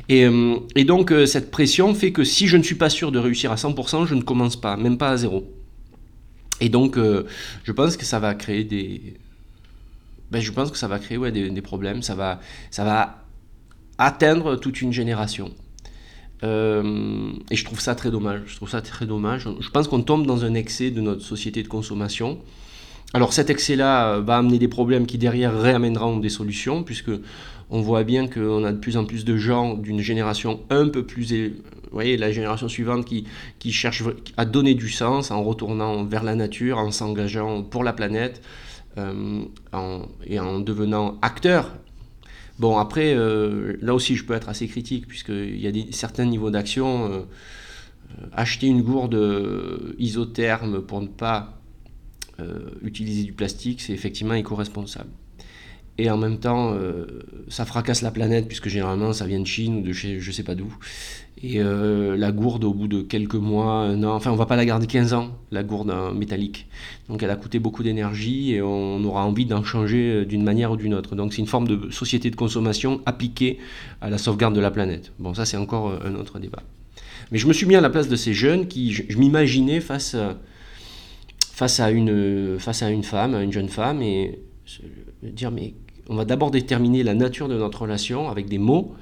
Et, 0.09 0.25
euh, 0.25 0.56
et, 0.75 0.85
donc, 0.85 1.11
euh, 1.11 1.27
cette 1.27 1.51
pression 1.51 1.95
fait 1.95 2.12
que 2.12 2.25
si 2.25 2.47
je 2.47 2.56
ne 2.56 2.62
suis 2.62 2.75
pas 2.75 2.91
sûr 2.91 3.12
de 3.12 3.19
réussir 3.19 3.53
à 3.53 3.56
100%, 3.56 4.06
je 4.06 4.15
ne 4.15 4.23
commence 4.23 4.56
pas, 4.56 4.77
même 4.77 4.99
pas 4.99 5.11
à 5.11 5.17
zéro. 5.17 5.51
Et 6.61 6.69
donc, 6.69 6.97
euh, 6.99 7.25
je 7.65 7.73
pense 7.73 7.97
que 7.97 8.05
ça 8.05 8.19
va 8.19 8.35
créer 8.35 8.65
des. 8.65 9.15
Ben, 10.31 10.41
je 10.41 10.53
pense 10.53 10.71
que 10.71 10.79
ça 10.79 10.89
va 10.89 10.99
créer 10.99 11.19
des, 11.31 11.62
problèmes. 11.62 12.03
Ça 12.03 12.15
va, 12.15 12.41
ça 12.71 12.85
va 12.85 13.25
atteindre 13.99 14.56
toute 14.56 14.81
une 14.83 14.93
génération. 14.93 15.53
Et 16.43 17.56
je 17.56 17.65
trouve 17.65 17.81
ça 17.81 17.95
très 17.95 18.11
dommage. 18.11 18.43
Je 18.47 18.56
trouve 18.56 18.69
ça 18.69 18.83
très 18.83 19.06
dommage. 19.06 19.49
Je 19.61 19.71
pense 19.71 19.89
qu'on 19.89 20.03
tombe 20.03 20.27
dans 20.27 20.45
un 20.45 20.53
excès 20.53 20.91
de 20.91 21.01
notre 21.01 21.23
société 21.23 21.62
de 21.62 21.69
consommation. 21.69 22.39
Alors 23.15 23.33
cet 23.33 23.49
excès-là 23.49 24.19
va 24.19 24.37
amener 24.39 24.59
des 24.59 24.69
problèmes 24.69 25.06
qui 25.06 25.17
derrière 25.17 25.59
réamèneront 25.59 26.19
des 26.19 26.29
solutions, 26.29 26.83
puisque 26.83 27.12
on 27.71 27.81
voit 27.81 28.05
bien 28.05 28.29
qu'on 28.29 28.65
a 28.65 28.73
de 28.73 28.79
plus 28.79 28.97
en 28.97 29.05
plus 29.05 29.25
de 29.25 29.37
gens 29.37 29.75
d'une 29.75 30.01
génération 30.01 30.61
un 30.71 30.89
peu 30.89 31.05
plus... 31.05 31.33
Vous 31.33 31.99
voyez, 31.99 32.17
la 32.17 32.33
génération 32.33 32.69
suivante 32.69 33.05
qui, 33.05 33.25
qui 33.61 33.71
cherche 33.71 34.03
à 34.37 34.45
donner 34.45 34.75
du 34.75 34.89
sens 34.89 35.31
en 35.31 35.45
retournant 35.45 36.05
vers 36.05 36.25
la 36.25 36.35
nature, 36.35 36.79
en 36.79 36.91
s'engageant 36.91 37.63
pour 37.63 37.85
la 37.85 37.93
planète 37.93 38.43
euh, 38.99 39.44
et 40.27 40.39
en 40.39 40.61
devenant 40.61 41.19
acteur 41.23 41.75
Bon, 42.61 42.79
après, 42.79 43.15
euh, 43.15 43.77
là 43.81 43.94
aussi, 43.94 44.15
je 44.15 44.25
peux 44.25 44.35
être 44.35 44.49
assez 44.49 44.69
critique, 44.69 45.09
puisqu'il 45.09 45.61
y 45.61 45.67
a 45.67 45.73
des, 45.73 45.89
certains 45.91 46.25
niveaux 46.25 46.51
d'action. 46.51 47.13
Euh, 47.13 47.21
acheter 48.33 48.69
une 48.69 48.83
gourde 48.83 49.19
isotherme 49.99 50.83
pour 50.83 51.01
ne 51.01 51.09
pas 51.09 51.61
utiliser 52.83 53.25
du 53.25 53.33
plastique, 53.33 53.81
c'est 53.81 53.93
effectivement 53.93 54.35
éco-responsable. 54.35 55.11
Et 55.96 56.10
en 56.10 56.17
même 56.17 56.39
temps, 56.39 56.77
ça 57.48 57.65
fracasse 57.65 58.03
la 58.03 58.10
planète, 58.10 58.48
puisque 58.48 58.69
généralement, 58.69 59.13
ça 59.13 59.27
vient 59.27 59.39
de 59.39 59.46
Chine 59.46 59.77
ou 59.77 59.81
de 59.82 59.93
chez 59.93 60.19
je 60.19 60.32
sais 60.32 60.43
pas 60.43 60.56
d'où. 60.56 60.77
Et 61.46 61.60
euh, 61.60 62.17
la 62.17 62.32
gourde, 62.32 62.65
au 62.65 62.72
bout 62.72 62.89
de 62.89 63.03
quelques 63.03 63.34
mois, 63.34 63.94
non, 63.94 64.13
enfin, 64.13 64.31
on 64.31 64.34
va 64.34 64.46
pas 64.46 64.56
la 64.56 64.65
garder 64.65 64.86
15 64.86 65.13
ans, 65.13 65.36
la 65.51 65.63
gourde 65.63 65.94
métallique. 66.15 66.67
Donc, 67.08 67.22
elle 67.22 67.29
a 67.29 67.36
coûté 67.36 67.58
beaucoup 67.58 67.82
d'énergie 67.82 68.55
et 68.55 68.63
on 68.63 69.05
aura 69.05 69.27
envie 69.27 69.44
d'en 69.44 69.63
changer 69.63 70.10
euh, 70.10 70.24
d'une 70.24 70.43
manière 70.43 70.70
ou 70.70 70.77
d'une 70.77 70.94
autre. 70.94 71.17
Donc, 71.17 71.34
c'est 71.34 71.43
une 71.43 71.46
forme 71.46 71.69
de 71.69 71.91
société 71.91 72.31
de 72.31 72.36
consommation 72.36 73.03
appliquée 73.05 73.58
à 74.01 74.08
la 74.08 74.17
sauvegarde 74.17 74.55
de 74.55 74.60
la 74.60 74.70
planète. 74.70 75.13
Bon, 75.19 75.34
ça, 75.34 75.44
c'est 75.44 75.58
encore 75.58 75.91
euh, 75.91 75.98
un 76.06 76.15
autre 76.15 76.39
débat. 76.39 76.63
Mais 77.31 77.36
je 77.36 77.46
me 77.46 77.53
suis 77.53 77.67
mis 77.67 77.77
à 77.77 77.82
la 77.82 77.91
place 77.91 78.08
de 78.08 78.17
ces 78.17 78.32
jeunes 78.32 78.67
qui, 78.67 78.93
je, 78.93 79.19
m'imaginais 79.19 79.81
face, 79.81 80.17
face, 81.53 81.79
à 81.79 81.91
une, 81.91 82.58
face 82.58 82.82
à 82.82 82.91
une 82.91 83.03
femme, 83.03 83.34
à 83.34 83.43
une 83.43 83.53
jeune 83.53 83.69
femme, 83.69 84.01
et 84.01 84.39
dire, 85.22 85.51
mais 85.51 85.74
on 86.08 86.17
va 86.17 86.25
d'abord 86.25 86.51
déterminer 86.51 87.03
la 87.03 87.15
nature 87.15 87.49
de 87.49 87.56
notre 87.56 87.82
relation 87.82 88.29
avec 88.29 88.49
des 88.49 88.58
mots. 88.58 88.94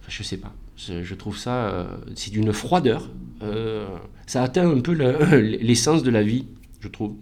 Enfin, 0.00 0.08
je 0.08 0.22
sais 0.22 0.36
pas. 0.36 0.52
Je 0.76 1.14
trouve 1.14 1.36
ça, 1.36 1.68
euh, 1.68 1.84
c'est 2.14 2.30
d'une 2.30 2.52
froideur. 2.52 3.08
Euh, 3.42 3.86
ça 4.26 4.42
atteint 4.42 4.70
un 4.70 4.80
peu 4.80 4.92
l'essence 5.60 6.02
de 6.02 6.10
la 6.10 6.22
vie, 6.22 6.46
je 6.80 6.88
trouve. 6.88 7.14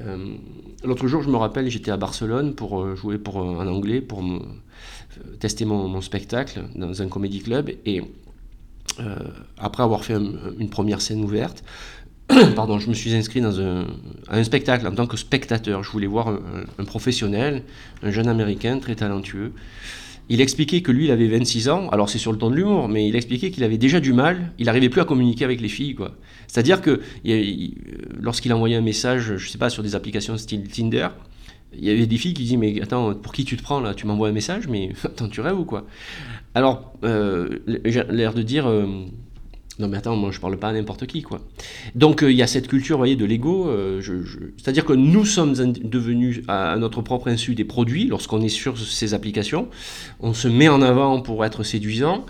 Euh, 0.00 0.34
l'autre 0.82 1.06
jour, 1.06 1.22
je 1.22 1.28
me 1.28 1.36
rappelle, 1.36 1.68
j'étais 1.68 1.90
à 1.90 1.96
Barcelone 1.96 2.54
pour 2.54 2.96
jouer 2.96 3.18
pour 3.18 3.38
un 3.38 3.68
anglais, 3.68 4.00
pour 4.00 4.24
tester 5.38 5.64
mon, 5.64 6.00
spectacle 6.00 6.62
dans 6.74 7.02
un 7.02 7.08
comédie 7.08 7.40
club. 7.40 7.70
Et 7.84 8.02
après 9.58 9.82
avoir 9.82 10.04
fait 10.04 10.14
une 10.14 10.70
première 10.70 11.00
scène 11.00 11.22
ouverte, 11.22 11.62
pardon, 12.56 12.78
je 12.78 12.88
me 12.88 12.94
suis 12.94 13.14
inscrit 13.14 13.40
dans 13.40 13.60
un, 13.60 13.86
à 14.28 14.38
un 14.38 14.44
spectacle 14.44 14.86
en 14.86 14.92
tant 14.92 15.06
que 15.06 15.16
spectateur. 15.16 15.82
Je 15.82 15.90
voulais 15.90 16.06
voir 16.06 16.28
un 16.78 16.84
professionnel, 16.84 17.62
un 18.02 18.10
jeune 18.10 18.28
américain 18.28 18.78
très 18.78 18.94
talentueux. 18.94 19.52
il 20.28 20.40
expliquait 20.40 20.82
que 20.82 20.92
lui, 20.92 21.06
il 21.06 21.10
avait 21.10 21.28
26 21.28 21.68
ans, 21.68 21.88
alors 21.90 22.08
c'est 22.08 22.18
sur 22.18 22.32
le 22.32 22.38
ton 22.38 22.50
de 22.50 22.56
l'humour, 22.56 22.88
mais 22.88 23.06
il 23.08 23.16
expliquait 23.16 23.50
qu'il 23.50 23.64
avait 23.64 23.78
déjà 23.78 24.00
du 24.00 24.12
mal, 24.12 24.52
il 24.58 24.66
n'arrivait 24.66 24.88
plus 24.88 25.00
à 25.00 25.04
communiquer 25.04 25.44
avec 25.44 25.60
les 25.60 25.68
filles, 25.68 25.94
quoi. 25.94 26.16
C'est-à-dire 26.46 26.80
que 26.80 27.00
lorsqu'il 28.20 28.52
envoyait 28.52 28.76
un 28.76 28.82
message, 28.82 29.36
je 29.36 29.50
sais 29.50 29.58
pas, 29.58 29.68
sur 29.68 29.82
des 29.82 29.94
applications 29.94 30.36
style 30.38 30.68
Tinder, 30.68 31.08
il 31.74 31.84
y 31.84 31.90
avait 31.90 32.06
des 32.06 32.18
filles 32.18 32.34
qui 32.34 32.42
disaient 32.42 32.56
mais 32.56 32.80
attends 32.82 33.14
pour 33.14 33.32
qui 33.32 33.44
tu 33.44 33.56
te 33.56 33.62
prends 33.62 33.80
là? 33.80 33.94
Tu 33.94 34.06
m'envoies 34.06 34.28
un 34.28 34.32
message 34.32 34.68
mais 34.68 34.90
attends 35.04 35.28
tu 35.28 35.40
rêves 35.40 35.58
ou 35.58 35.64
quoi? 35.64 35.86
Alors 36.54 36.92
euh, 37.04 37.60
j'ai 37.84 38.04
l'air 38.10 38.34
de 38.34 38.42
dire 38.42 38.66
euh, 38.66 39.06
non 39.78 39.88
mais 39.88 39.96
attends, 39.96 40.16
moi 40.16 40.30
je 40.30 40.38
parle 40.38 40.58
pas 40.58 40.68
à 40.68 40.72
n'importe 40.72 41.06
qui 41.06 41.22
quoi. 41.22 41.40
Donc 41.94 42.22
euh, 42.22 42.30
il 42.30 42.36
y 42.36 42.42
a 42.42 42.46
cette 42.46 42.68
culture, 42.68 42.98
voyez, 42.98 43.16
de 43.16 43.24
l'ego. 43.24 43.68
Euh, 43.68 44.02
c'est-à-dire 44.58 44.84
que 44.84 44.92
nous 44.92 45.24
sommes 45.24 45.54
devenus 45.54 46.42
à, 46.48 46.76
notre 46.76 47.00
propre 47.00 47.28
insu 47.28 47.54
des 47.54 47.64
produits 47.64 48.06
lorsqu'on 48.06 48.42
est 48.42 48.48
sur 48.48 48.78
ces 48.78 49.14
applications. 49.14 49.68
On 50.20 50.34
se 50.34 50.48
met 50.48 50.68
en 50.68 50.82
avant 50.82 51.20
pour 51.20 51.44
être 51.44 51.62
séduisant. 51.62 52.26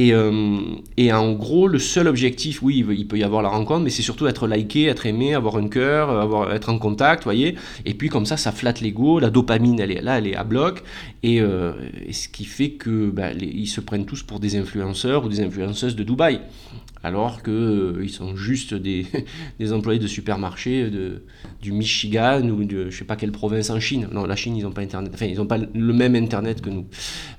Et, 0.00 0.14
euh, 0.14 0.60
et, 0.96 1.12
en 1.12 1.32
gros, 1.32 1.66
le 1.66 1.80
seul 1.80 2.06
objectif, 2.06 2.62
oui, 2.62 2.86
il 2.88 3.08
peut 3.08 3.18
y 3.18 3.24
avoir 3.24 3.42
la 3.42 3.48
rencontre, 3.48 3.80
mais 3.80 3.90
c'est 3.90 4.02
surtout 4.02 4.28
être 4.28 4.46
liké, 4.46 4.84
être 4.84 5.06
aimé, 5.06 5.34
avoir 5.34 5.56
un 5.56 5.66
cœur, 5.66 6.08
avoir, 6.10 6.54
être 6.54 6.68
en 6.68 6.78
contact, 6.78 7.24
voyez. 7.24 7.56
Et 7.84 7.94
puis 7.94 8.08
comme 8.08 8.24
ça, 8.24 8.36
ça 8.36 8.52
flatte 8.52 8.80
l'ego, 8.80 9.18
la 9.18 9.30
dopamine, 9.30 9.80
elle 9.80 9.90
est 9.90 10.00
là, 10.00 10.18
elle 10.18 10.28
est 10.28 10.36
à 10.36 10.44
bloc. 10.44 10.84
Et, 11.24 11.40
ce 11.40 12.28
qui 12.28 12.44
fait 12.44 12.70
que 12.70 13.10
bah, 13.10 13.32
ils 13.32 13.66
se 13.66 13.80
prennent 13.80 14.06
tous 14.06 14.22
pour 14.22 14.38
des 14.38 14.56
influenceurs 14.56 15.24
ou 15.24 15.28
des 15.28 15.40
influenceuses 15.40 15.96
de 15.96 16.04
Dubaï 16.04 16.42
alors 17.02 17.42
qu'ils 17.42 17.52
euh, 17.52 18.08
sont 18.08 18.36
juste 18.36 18.74
des, 18.74 19.06
employés 19.70 20.00
de 20.00 20.06
supermarché 20.06 20.90
de, 20.90 21.22
du 21.62 21.72
Michigan 21.72 22.42
ou 22.48 22.64
de 22.64 22.90
je 22.90 22.98
sais 22.98 23.04
pas 23.04 23.16
quelle 23.16 23.32
province 23.32 23.70
en 23.70 23.78
Chine. 23.78 24.08
Non, 24.12 24.24
la 24.24 24.36
Chine, 24.36 24.56
ils 24.56 24.64
n'ont 24.64 24.72
pas 24.72 24.82
Internet. 24.82 25.12
Enfin, 25.14 25.26
ils 25.26 25.36
n'ont 25.36 25.46
pas 25.46 25.58
le 25.58 25.92
même 25.92 26.14
Internet 26.16 26.60
que 26.60 26.70
nous. 26.70 26.86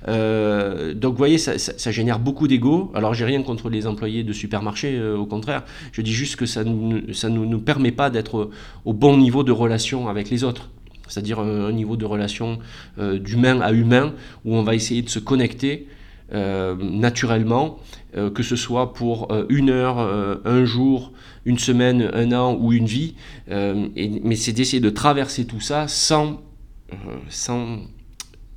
Euh, 0.08 0.94
donc, 0.94 1.12
vous 1.12 1.18
voyez, 1.18 1.38
ça, 1.38 1.90
génère 1.90 2.18
beaucoup 2.18 2.48
d'ego. 2.48 2.90
Alors, 2.94 3.14
j'ai 3.14 3.24
rien 3.24 3.42
contre 3.42 3.68
les 3.68 3.86
employés 3.86 4.24
de 4.24 4.32
supermarché, 4.32 4.96
euh, 4.96 5.16
au 5.16 5.26
contraire. 5.26 5.64
Je 5.92 6.00
dis 6.00 6.12
juste 6.12 6.36
que 6.36 6.46
ça 6.46 6.64
ne 6.64 7.28
nous, 7.28 7.60
permet 7.60 7.92
pas 7.92 8.08
d'être 8.08 8.50
au 8.84 8.92
bon 8.92 9.16
niveau 9.18 9.44
de 9.44 9.52
relation 9.52 10.08
avec 10.08 10.30
les 10.30 10.44
autres 10.44 10.70
c'est-à-dire 11.08 11.40
un, 11.40 11.72
niveau 11.72 11.96
de 11.96 12.04
relation 12.04 12.60
d'humain 12.96 13.60
à 13.62 13.72
humain, 13.72 14.14
où 14.44 14.54
on 14.54 14.62
va 14.62 14.76
essayer 14.76 15.02
de 15.02 15.08
se 15.08 15.18
connecter 15.18 15.88
naturellement 16.32 17.78
euh, 18.16 18.28
que 18.28 18.42
ce 18.42 18.56
soit 18.56 18.92
pour 18.92 19.30
euh, 19.30 19.46
une 19.50 19.70
heure, 19.70 20.00
euh, 20.00 20.38
un 20.44 20.64
jour, 20.64 21.12
une 21.44 21.60
semaine, 21.60 22.10
un 22.12 22.32
an 22.32 22.56
ou 22.58 22.72
une 22.72 22.86
vie, 22.86 23.14
mais 23.48 24.34
c'est 24.34 24.52
d'essayer 24.52 24.80
de 24.80 24.90
traverser 24.90 25.46
tout 25.46 25.60
ça 25.60 25.86
sans, 25.86 26.42
sans, 27.28 27.82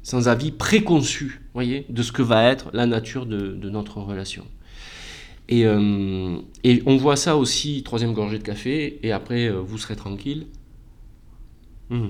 sans 0.02 0.28
avis 0.28 0.52
préconçu, 0.52 1.42
voyez, 1.54 1.86
de 1.90 2.02
ce 2.02 2.12
que 2.12 2.24
va 2.24 2.46
être 2.46 2.72
la 2.74 2.88
nature 2.88 3.28
de, 3.28 3.70
notre 3.70 4.00
relation. 4.00 4.46
Et, 5.50 5.62
et, 6.64 6.84
on 6.86 6.98
voit 6.98 7.16
ça 7.16 7.38
aussi, 7.38 7.84
troisième 7.84 8.14
gorgée 8.14 8.40
de 8.40 8.44
café, 8.44 9.00
et 9.04 9.12
après 9.12 9.50
vous 9.50 9.78
serez 9.78 9.96
tranquille. 9.96 10.48
Mmh. 11.90 12.08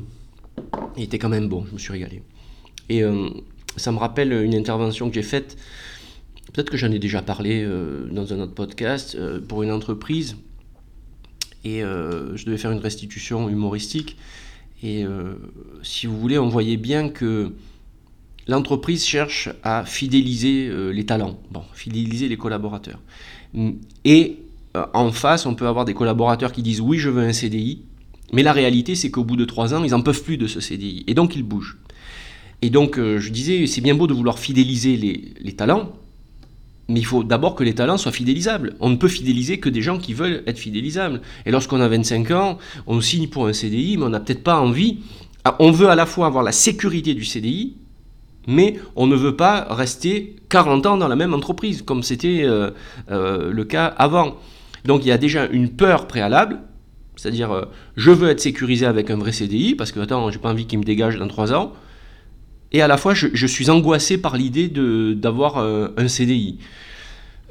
Il 0.98 1.04
était 1.04 1.20
quand 1.20 1.30
même 1.30 1.50
bon, 1.50 1.66
je 1.68 1.74
me 1.74 1.78
suis 1.78 1.92
régalé. 1.92 2.24
Et 2.90 3.04
ça 3.78 3.92
me 3.92 3.98
rappelle 3.98 4.32
une 4.32 4.56
intervention 4.56 5.10
que 5.10 5.16
j'ai 5.16 5.24
faite 5.24 5.58
peut-être 6.54 6.70
que 6.70 6.78
j'en 6.78 6.92
ai 6.92 7.00
déjà 7.00 7.22
parlé 7.22 7.64
euh, 7.64 8.08
dans 8.12 8.32
un 8.32 8.40
autre 8.40 8.54
podcast, 8.54 9.16
euh, 9.16 9.42
pour 9.42 9.64
une 9.64 9.72
entreprise. 9.72 10.38
Et 11.66 11.84
euh, 11.84 12.38
je 12.38 12.46
devais 12.46 12.58
faire 12.58 12.72
une 12.72 12.80
restitution 12.80 13.50
humoristique. 13.50 14.18
Et 14.86 15.06
si 15.82 16.08
vous 16.08 16.20
voulez, 16.20 16.38
on 16.38 16.50
voyait 16.50 16.76
bien 16.76 17.08
que 17.08 17.54
l'entreprise 18.50 19.06
cherche 19.06 19.48
à 19.64 19.86
fidéliser 19.86 20.70
les 20.92 21.06
talents, 21.06 21.40
bon, 21.52 21.64
fidéliser 21.74 22.28
les 22.28 22.36
collaborateurs. 22.36 23.00
Et 24.04 24.40
en 24.74 25.14
face, 25.14 25.46
on 25.46 25.56
peut 25.56 25.68
avoir 25.68 25.86
des 25.86 25.94
collaborateurs 25.94 26.52
qui 26.52 26.64
disent 26.64 26.82
oui, 26.82 26.98
je 26.98 27.10
veux 27.10 27.24
un 27.24 27.32
CDI, 27.32 27.84
mais 28.34 28.44
la 28.44 28.52
réalité, 28.52 28.96
c'est 28.96 29.10
qu'au 29.10 29.24
bout 29.24 29.38
de 29.38 29.46
trois 29.46 29.74
ans, 29.74 29.86
ils 29.86 29.92
n'en 29.92 30.02
peuvent 30.02 30.22
plus 30.22 30.36
de 30.36 30.48
ce 30.48 30.60
CDI. 30.60 31.06
Et 31.08 31.14
donc, 31.14 31.38
ils 31.38 31.44
bougent. 31.44 31.78
Et 32.64 32.70
donc, 32.70 32.98
je 32.98 33.30
disais, 33.30 33.68
c'est 33.68 33.82
bien 33.82 33.94
beau 33.94 34.08
de 34.08 34.14
vouloir 34.14 34.40
fidéliser 34.40 34.96
les, 34.96 35.52
talents, 35.52 35.92
mais 36.88 37.02
il 37.02 37.06
faut 37.06 37.26
d'abord 37.26 37.56
que 37.56 37.64
les 37.66 37.76
talents 37.76 37.98
soient 37.98 38.14
fidélisables. 38.14 38.78
On 38.80 38.90
ne 38.90 38.96
peut 38.96 39.10
fidéliser 39.10 39.60
que 39.60 39.68
des 39.68 39.82
gens 39.82 39.98
qui 39.98 40.14
veulent 40.14 40.44
être 40.48 40.58
fidélisables. 40.58 41.20
Et 41.46 41.52
lorsqu'on 41.52 41.82
a 41.82 41.90
25 41.90 42.32
ans, 42.32 42.58
on 42.88 43.02
signe 43.02 43.28
pour 43.28 43.48
un 43.48 43.54
CDI, 43.54 43.98
mais 43.98 44.06
on 44.06 44.10
n'a 44.10 44.22
peut-être 44.22 44.44
pas 44.44 44.62
envie. 44.62 45.00
Ah, 45.44 45.58
on 45.60 45.72
veut 45.72 45.90
à 45.90 45.96
la 45.96 46.06
fois 46.06 46.26
avoir 46.26 46.42
la 46.42 46.54
sécurité 46.54 47.14
du 47.14 47.26
CDI, 47.26 47.76
mais 48.48 48.80
on 48.96 49.08
ne 49.08 49.16
veut 49.18 49.36
pas 49.36 49.68
rester 49.70 50.38
40 50.48 50.86
ans 50.86 50.98
dans 50.98 51.10
la 51.10 51.18
même 51.18 51.34
entreprise, 51.34 51.82
comme 51.82 52.02
c'était 52.02 52.44
euh, 52.44 52.72
euh, 53.12 53.52
le 53.52 53.66
cas 53.66 53.88
avant. 53.88 54.38
Donc 54.86 55.04
il 55.04 55.10
y 55.10 55.12
a 55.12 55.18
déjà 55.18 55.48
une 55.48 55.68
peur 55.68 56.08
préalable, 56.08 56.60
c'est-à-dire 57.18 57.52
euh, 57.52 57.66
je 57.98 58.12
veux 58.12 58.30
être 58.30 58.40
sécurisé 58.40 58.86
avec 58.86 59.10
un 59.10 59.18
vrai 59.18 59.34
CDI, 59.34 59.76
parce 59.76 59.92
que 59.92 60.00
attends, 60.00 60.32
j'ai 60.32 60.40
pas 60.40 60.50
envie 60.50 60.66
qu'il 60.66 60.80
me 60.80 60.86
dégage 60.86 61.18
dans 61.18 61.28
3 61.28 61.54
ans 61.54 61.74
et 62.74 62.82
à 62.82 62.88
la 62.88 62.98
fois 62.98 63.14
je, 63.14 63.48
suis 63.48 63.70
angoissé 63.70 64.18
par 64.18 64.36
l'idée 64.36 64.68
d'avoir 65.16 65.58
euh, 65.58 65.90
un 65.98 66.08
CDI. 66.08 66.58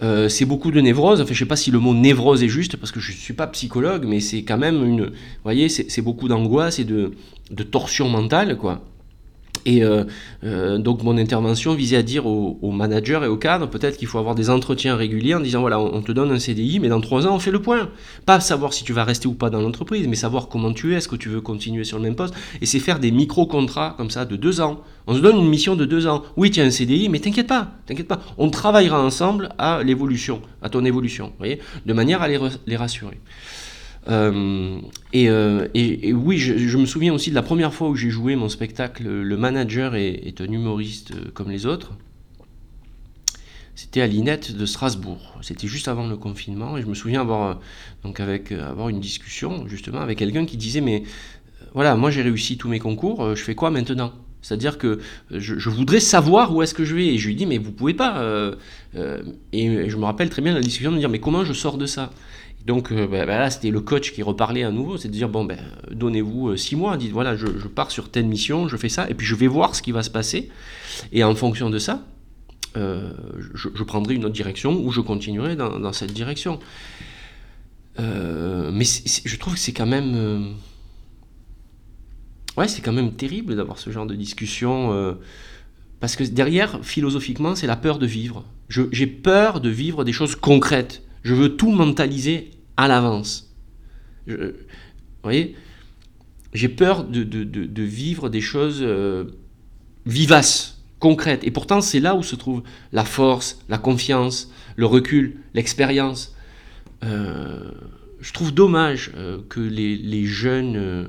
Euh, 0.03 0.29
c'est 0.29 0.45
beaucoup 0.45 0.73
de 0.73 0.81
névrose. 0.81 1.21
Enfin, 1.21 1.33
je 1.33 1.35
ne 1.35 1.39
sais 1.39 1.49
pas 1.49 1.57
si 1.57 1.71
le 1.71 1.79
mot 1.79 1.95
névrose 1.95 2.43
est 2.43 2.49
juste 2.49 2.77
parce 2.77 2.91
que 2.91 2.99
je 2.99 3.13
ne 3.13 3.17
suis 3.17 3.35
pas 3.35 3.47
psychologue, 3.47 4.05
mais 4.05 4.19
c'est 4.19 4.43
quand 4.43 4.59
même 4.59 4.85
une. 4.85 5.07
Vous 5.07 5.45
voyez, 5.45 5.69
c'est 5.69 6.03
beaucoup 6.03 6.27
d'angoisse 6.27 6.81
et 6.81 6.85
de, 6.85 7.13
de, 7.51 7.63
torsion 7.63 8.09
mentale, 8.09 8.57
quoi. 8.57 8.83
Et 9.65 9.85
euh, 9.85 10.05
euh, 10.45 10.79
donc 10.79 11.03
mon 11.03 11.17
intervention 11.17 11.75
visait 11.75 11.97
à 11.97 12.03
dire 12.03 12.27
aux, 12.27 12.73
managers 12.73 13.21
et 13.25 13.27
aux 13.27 13.37
cadres, 13.37 13.69
peut-être 13.69 13.97
qu'il 13.97 14.09
faut 14.09 14.19
avoir 14.19 14.35
des 14.35 14.51
entretiens 14.51 14.97
réguliers 14.97 15.35
en 15.35 15.41
disant, 15.41 15.61
voilà, 15.61 15.79
on, 15.79 16.03
te 16.03 16.13
donne 16.13 16.33
un 16.33 16.39
CDI, 16.39 16.81
mais 16.81 16.89
dans 16.89 17.01
trois 17.01 17.27
ans, 17.27 17.35
on 17.35 17.39
fait 17.39 17.51
le 17.51 17.63
point. 17.63 17.91
Pas 18.27 18.41
savoir 18.41 18.73
si 18.73 18.85
tu 18.85 18.93
vas 18.93 19.05
rester 19.05 19.29
ou 19.29 19.35
pas 19.35 19.51
dans 19.51 19.61
l'entreprise, 19.61 20.07
mais 20.09 20.17
savoir 20.17 20.49
comment 20.49 20.73
tu 20.73 20.93
es, 20.93 20.97
est-ce 20.97 21.09
que 21.09 21.17
tu 21.17 21.29
veux 21.29 21.41
continuer 21.41 21.85
sur 21.85 21.99
le 21.99 22.05
même 22.05 22.17
poste. 22.17 22.35
Et 22.61 22.67
c'est 22.67 22.81
faire 22.81 22.99
des 22.99 23.11
micro-contrats 23.11 23.95
comme 23.97 24.11
ça 24.11 24.25
de 24.25 24.37
deux 24.37 24.61
ans. 24.61 24.81
On 25.07 25.15
se 25.15 25.21
donne 25.21 25.37
une 25.37 25.49
mission 25.49 25.77
de 25.77 25.85
deux 25.85 26.07
ans. 26.07 26.23
Oui, 26.37 26.51
tu 26.51 26.61
as 26.61 26.65
un 26.65 26.71
CDI, 26.71 27.09
mais 27.09 27.19
t'inquiète 27.19 27.49
pas, 27.49 27.73
t'inquiète 27.87 28.09
pas. 28.09 28.21
On 28.39 28.51
travaillera 28.51 29.03
ensemble 29.03 29.51
à 29.59 29.83
l'évolution, 29.83 30.43
à 30.63 30.69
ton 30.69 30.85
évolution, 30.85 31.33
voyez, 31.39 31.61
de 31.87 31.93
manière 31.93 32.23
à 32.23 32.29
les 32.29 32.77
rassurer. 32.77 33.21
Euh, 34.09 34.81
euh, 35.15 35.69
et, 35.75 36.13
oui, 36.13 36.39
je, 36.39 36.77
me 36.77 36.87
souviens 36.87 37.13
aussi 37.15 37.31
de 37.31 37.35
la 37.35 37.43
première 37.43 37.73
fois 37.73 37.89
où 37.89 37.95
j'ai 37.95 38.11
joué 38.11 38.35
mon 38.37 38.49
spectacle 38.49 39.05
Le 39.05 39.37
manager 39.37 39.95
est, 39.95 40.41
un 40.41 40.51
humoriste 40.51 41.13
euh, 41.13 41.31
comme 41.33 41.51
les 41.51 41.67
autres. 41.67 41.93
C'était 43.75 44.01
à 44.01 44.07
l'INET 44.07 44.53
de 44.53 44.67
Strasbourg. 44.67 45.39
C'était 45.41 45.67
juste 45.67 45.89
avant 45.89 46.07
le 46.07 46.17
confinement. 46.17 46.77
Et 46.77 46.83
je 46.83 46.87
me 46.87 46.95
souviens 46.95 47.21
avoir, 47.21 47.61
donc 48.03 48.21
avec, 48.21 48.53
avoir 48.53 48.89
une 48.89 49.01
discussion 49.01 49.67
justement 49.67 50.01
avec 50.01 50.19
quelqu'un 50.19 50.45
qui 50.45 50.57
disait 50.57 50.81
Mais 50.81 51.05
voilà, 51.75 51.97
moi 51.97 52.11
j'ai 52.11 52.23
réussi 52.23 52.59
tous 52.59 52.69
mes 52.69 52.79
concours, 52.79 53.35
je 53.35 53.43
fais 53.43 53.55
quoi 53.55 53.71
maintenant? 53.71 54.13
C'est-à-dire 54.43 54.77
que 54.77 54.99
je, 55.31 55.71
voudrais 55.71 56.01
savoir 56.01 56.55
où 56.55 56.63
est-ce 56.63 56.75
que 56.75 56.85
je 56.85 56.97
vais. 56.97 57.07
Et 57.07 57.19
je 57.19 57.29
lui 57.29 57.37
dis, 57.37 57.47
mais 57.47 57.59
vous 57.59 57.71
pouvez 57.73 57.95
pas. 57.95 58.23
et 59.53 59.89
je 59.89 59.97
me 59.97 60.05
rappelle 60.05 60.29
très 60.29 60.43
bien 60.43 60.53
la 60.53 60.61
discussion 60.61 60.93
de 60.93 60.99
dire, 60.99 61.09
mais 61.09 61.21
comment 61.21 61.45
je 61.45 61.53
sors 61.53 61.79
de 61.79 61.87
ça? 61.87 62.11
Donc 62.67 62.93
euh, 62.93 63.07
bah, 63.07 63.27
bah, 63.27 63.39
là, 63.39 63.51
c'était 63.51 63.71
le 63.71 63.81
coach 63.81 64.13
qui 64.13 64.23
reparlait 64.23 64.63
à 64.63 64.71
nouveau, 64.71 64.97
c'est 64.97 65.09
de 65.09 65.13
dire, 65.13 65.29
bon, 65.29 65.45
ben, 65.45 65.59
donnez-vous 65.91 66.51
euh, 66.51 66.57
six 66.57 66.77
mois, 66.77 66.97
dites, 66.97 67.13
voilà, 67.13 67.37
je, 67.37 67.47
pars 67.67 67.91
sur 67.91 68.11
telle 68.11 68.27
mission, 68.27 68.69
je 68.69 68.77
fais 68.77 68.89
ça, 68.89 69.09
et 69.11 69.15
puis 69.15 69.27
je 69.27 69.35
vais 69.35 69.49
voir 69.49 69.75
ce 69.75 69.83
qui 69.83 69.93
va 69.93 70.03
se 70.03 70.11
passer. 70.11 70.49
Et 71.13 71.25
en 71.25 71.35
fonction 71.35 71.71
de 71.71 71.79
ça, 71.79 72.05
euh, 72.77 73.13
je, 73.55 73.83
prendrai 73.83 74.15
une 74.15 74.25
autre 74.25 74.35
direction 74.35 74.81
ou 74.85 74.93
je 74.93 75.01
continuerai 75.01 75.57
dans, 75.57 75.93
cette 75.93 76.13
direction. 76.13 76.61
mais 77.99 78.85
je 78.85 79.37
trouve 79.37 79.55
que 79.55 79.61
c'est 79.61 79.73
quand 79.73 79.87
même... 79.87 80.55
ouais, 82.57 82.69
c'est 82.69 82.81
quand 82.81 82.93
même 82.93 83.13
terrible 83.13 83.57
d'avoir 83.57 83.79
ce 83.79 83.91
genre 83.91 84.07
de 84.07 84.15
discussion. 84.15 85.17
parce 85.99 86.15
que 86.15 86.23
derrière, 86.23 86.79
philosophiquement, 86.85 87.57
c'est 87.57 87.67
la 87.67 87.77
peur 87.77 87.99
de 87.99 88.07
vivre. 88.07 88.45
J'ai 88.69 89.09
peur 89.09 89.61
de 89.61 89.69
vivre 89.69 90.05
des 90.05 90.13
choses 90.13 90.37
concrètes. 90.37 91.03
Je 91.23 91.35
veux 91.35 91.57
tout 91.57 91.71
mentaliser 91.71 92.51
à 92.77 92.89
l'avance. 92.89 93.55
Vous 94.27 94.37
voyez 95.23 95.55
J'ai 96.53 96.69
peur 96.69 97.05
de, 97.05 97.83
vivre 97.83 98.29
des 98.29 98.41
choses 98.41 98.81
euh, 98.83 99.25
vivaces, 100.07 100.83
concrètes. 100.99 101.45
Et 101.45 101.51
pourtant, 101.51 101.81
c'est 101.81 102.01
là 102.01 102.15
où 102.15 102.23
se 102.23 102.37
trouve 102.37 102.63
la 102.93 103.05
force, 103.05 103.61
la 103.69 103.79
confiance, 103.79 104.51
le 104.77 104.87
recul, 104.87 105.37
l'expérience. 105.55 106.35
Euh, 107.05 107.71
je 108.21 108.33
trouve 108.33 108.53
dommage 108.53 109.13
euh, 109.17 109.39
que 109.49 109.61
les, 109.61 110.25
jeunes 110.25 111.09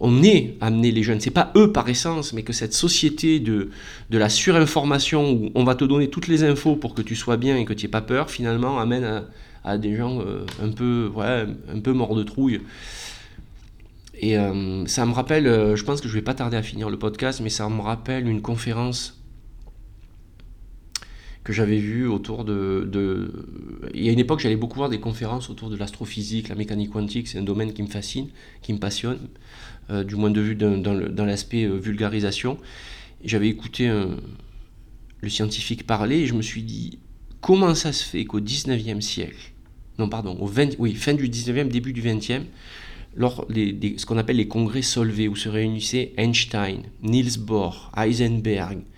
on 0.00 0.22
est 0.22 0.56
amené 0.60 0.90
les 0.90 1.02
jeunes, 1.02 1.20
c'est 1.20 1.30
pas 1.30 1.52
eux 1.56 1.72
par 1.72 1.88
essence, 1.88 2.32
mais 2.32 2.42
que 2.42 2.52
cette 2.52 2.74
société 2.74 3.40
de, 3.40 3.70
de 4.10 4.18
la 4.18 4.28
surinformation 4.28 5.32
où 5.32 5.50
on 5.54 5.64
va 5.64 5.74
te 5.74 5.84
donner 5.84 6.08
toutes 6.08 6.28
les 6.28 6.44
infos 6.44 6.76
pour 6.76 6.94
que 6.94 7.02
tu 7.02 7.16
sois 7.16 7.36
bien 7.36 7.56
et 7.56 7.64
que 7.64 7.72
tu 7.72 7.86
n'aies 7.86 7.90
pas 7.90 8.02
peur, 8.02 8.30
finalement 8.30 8.78
amène 8.78 9.24
à, 9.64 9.78
des 9.78 9.96
gens 9.96 10.20
euh, 10.20 10.44
un 10.62 10.70
peu 10.70 11.10
ouais, 11.14 11.46
un 11.74 11.80
peu 11.80 11.92
morts 11.92 12.14
de 12.14 12.22
trouille. 12.22 12.60
Et 14.18 14.38
euh, 14.38 14.86
ça 14.86 15.04
me 15.04 15.12
rappelle, 15.12 15.46
euh, 15.46 15.76
je 15.76 15.84
pense 15.84 16.00
que 16.00 16.08
je 16.08 16.14
vais 16.14 16.22
pas 16.22 16.34
tarder 16.34 16.56
à 16.56 16.62
finir 16.62 16.88
le 16.88 16.98
podcast, 16.98 17.40
mais 17.42 17.50
ça 17.50 17.68
me 17.68 17.80
rappelle 17.80 18.28
une 18.28 18.40
conférence 18.40 19.15
que 21.46 21.52
j'avais 21.52 21.78
vue 21.78 22.08
autour 22.08 22.44
de, 22.44 22.88
de, 22.90 23.30
Il 23.94 24.02
y 24.02 24.08
a 24.08 24.12
une 24.12 24.18
époque, 24.18 24.40
j'allais 24.40 24.56
beaucoup 24.56 24.78
voir 24.78 24.88
des 24.88 24.98
conférences 24.98 25.48
autour 25.48 25.70
de 25.70 25.76
l'astrophysique, 25.76 26.48
la 26.48 26.56
mécanique 26.56 26.90
quantique, 26.90 27.28
c'est 27.28 27.38
un 27.38 27.44
domaine 27.44 27.72
qui 27.72 27.84
me 27.84 27.86
fascine, 27.86 28.30
qui 28.62 28.72
me 28.72 28.78
passionne, 28.78 29.20
euh, 29.90 30.02
du 30.02 30.16
moins 30.16 30.32
de 30.32 30.40
vue 30.40 30.56
dans, 30.56 31.24
l'aspect 31.24 31.64
vulgarisation. 31.64 32.58
J'avais 33.24 33.48
écouté 33.48 33.88
le 35.20 35.28
scientifique 35.28 35.86
parler 35.86 36.16
et 36.16 36.26
je 36.26 36.34
me 36.34 36.42
suis 36.42 36.64
dit, 36.64 36.98
comment 37.40 37.76
ça 37.76 37.92
se 37.92 38.02
fait 38.02 38.24
qu'au 38.24 38.40
19e 38.40 39.00
siècle, 39.00 39.52
non 40.00 40.08
pardon, 40.08 40.36
au 40.40 40.46
20, 40.46 40.74
oui, 40.80 40.94
fin 40.94 41.14
du 41.14 41.28
19e, 41.28 41.68
début 41.68 41.92
du 41.92 42.02
20e, 42.02 42.42
lors 43.14 43.46
des, 43.46 43.94
ce 43.98 44.04
qu'on 44.04 44.18
appelle 44.18 44.36
les 44.36 44.48
congrès 44.48 44.82
solvés, 44.82 45.28
où 45.28 45.36
se 45.36 45.48
réunissaient 45.48 46.12
Einstein, 46.16 46.82
Niels 47.04 47.38
Bohr, 47.38 47.92
Heisenberg, 47.96 48.78
euh, 48.78 48.95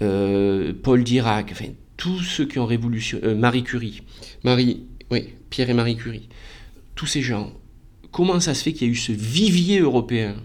Paul 0.00 1.04
Dirac, 1.04 1.48
enfin, 1.52 1.72
tous 1.96 2.20
ceux 2.20 2.46
qui 2.46 2.58
ont 2.58 2.66
révolutionné, 2.66 3.26
euh, 3.26 3.34
Marie 3.34 3.62
Curie, 3.62 4.02
Marie, 4.44 4.84
oui, 5.10 5.30
Pierre 5.50 5.70
et 5.70 5.74
Marie 5.74 5.96
Curie, 5.96 6.28
tous 6.94 7.06
ces 7.06 7.22
gens, 7.22 7.52
comment 8.12 8.40
ça 8.40 8.54
se 8.54 8.62
fait 8.62 8.72
qu'il 8.72 8.86
y 8.86 8.90
a 8.90 8.92
eu 8.92 8.96
ce 8.96 9.12
vivier 9.12 9.80
européen 9.80 10.36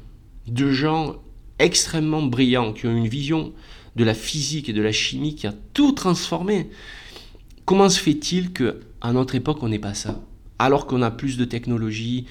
de 0.47 0.71
gens 0.71 1.17
extrêmement 1.59 2.23
brillants, 2.23 2.73
qui 2.73 2.87
ont 2.87 2.95
une 2.95 3.07
vision 3.07 3.53
de 3.95 4.03
la 4.03 4.13
physique 4.13 4.69
et 4.69 4.73
de 4.73 4.81
la 4.81 4.91
chimie 4.91 5.35
qui 5.35 5.47
a 5.47 5.53
tout 5.73 5.91
transformé? 5.91 6.69
Comment 7.65 7.89
se 7.89 7.99
fait-il 7.99 8.51
qu'à 8.51 9.11
notre 9.11 9.35
époque, 9.35 9.61
on 9.61 9.69
n'ait 9.69 9.79
pas 9.79 9.93
ça 9.93 10.21
Alors 10.59 10.87
qu'on 10.87 11.01
a 11.01 11.11
plus 11.11 11.37
de 11.37 11.45
technologie, 11.45 12.25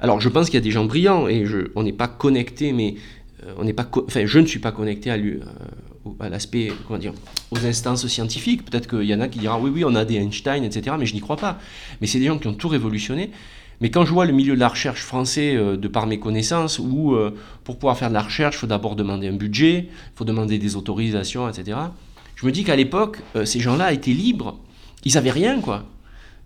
alors 0.00 0.20
je 0.20 0.28
pense 0.28 0.46
qu'il 0.46 0.54
y 0.54 0.58
a 0.58 0.62
des 0.62 0.70
gens 0.70 0.84
brillants 0.84 1.26
et 1.28 1.44
on 1.74 1.82
n'est 1.82 1.92
pas 1.92 2.08
connecté, 2.08 2.72
mais 2.72 2.96
euh, 3.44 3.54
on 3.58 3.64
n'est 3.64 3.72
pas, 3.72 3.88
enfin 4.06 4.26
je 4.26 4.38
ne 4.38 4.46
suis 4.46 4.58
pas 4.58 4.72
connecté 4.72 5.10
à, 5.10 5.14
euh, 5.14 5.40
à 6.20 6.28
l'aspect, 6.28 6.72
comment 6.86 6.98
dire, 6.98 7.12
aux 7.50 7.66
instances 7.66 8.06
scientifiques. 8.06 8.64
Peut-être 8.64 8.88
qu'il 8.88 9.04
y 9.04 9.14
en 9.14 9.20
a 9.20 9.28
qui 9.28 9.38
diront 9.38 9.60
oui 9.60 9.70
oui 9.72 9.84
on 9.84 9.94
a 9.94 10.04
des 10.04 10.16
Einstein 10.16 10.64
etc. 10.64 10.96
Mais 10.98 11.06
je 11.06 11.14
n'y 11.14 11.20
crois 11.20 11.36
pas. 11.36 11.58
Mais 12.00 12.06
c'est 12.06 12.18
des 12.18 12.26
gens 12.26 12.38
qui 12.38 12.48
ont 12.48 12.54
tout 12.54 12.68
révolutionné. 12.68 13.30
Mais 13.80 13.90
quand 13.90 14.06
je 14.06 14.12
vois 14.12 14.24
le 14.24 14.32
milieu 14.32 14.54
de 14.54 14.60
la 14.60 14.68
recherche 14.68 15.02
français, 15.02 15.54
euh, 15.54 15.76
de 15.76 15.88
par 15.88 16.06
mes 16.06 16.18
connaissances, 16.18 16.78
où 16.78 17.16
pour 17.64 17.78
pouvoir 17.78 17.98
faire 17.98 18.08
de 18.08 18.14
la 18.14 18.22
recherche, 18.22 18.56
il 18.56 18.58
faut 18.60 18.66
d'abord 18.66 18.96
demander 18.96 19.28
un 19.28 19.34
budget, 19.34 19.88
il 19.88 20.16
faut 20.16 20.24
demander 20.24 20.58
des 20.58 20.76
autorisations, 20.76 21.48
etc. 21.48 21.78
Je 22.36 22.46
me 22.46 22.52
dis 22.52 22.64
qu'à 22.64 22.76
l'époque, 22.76 23.18
ces 23.44 23.60
gens-là 23.60 23.92
étaient 23.92 24.12
libres. 24.12 24.58
Ils 25.04 25.14
n'avaient 25.14 25.30
rien, 25.30 25.60
quoi. 25.60 25.84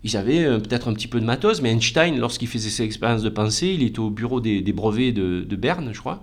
Ils 0.03 0.17
avaient 0.17 0.43
euh, 0.43 0.59
peut-être 0.59 0.87
un 0.87 0.93
petit 0.93 1.07
peu 1.07 1.19
de 1.19 1.25
matos, 1.25 1.61
mais 1.61 1.71
Einstein, 1.71 2.17
lorsqu'il 2.17 2.47
faisait 2.47 2.69
ses 2.69 2.83
expériences 2.83 3.21
de 3.21 3.29
pensée, 3.29 3.67
il 3.67 3.83
était 3.83 3.99
au 3.99 4.09
bureau 4.09 4.39
des, 4.41 4.61
brevets 4.73 5.11
de, 5.11 5.55
Berne, 5.55 5.91
je 5.93 5.99
crois. 5.99 6.21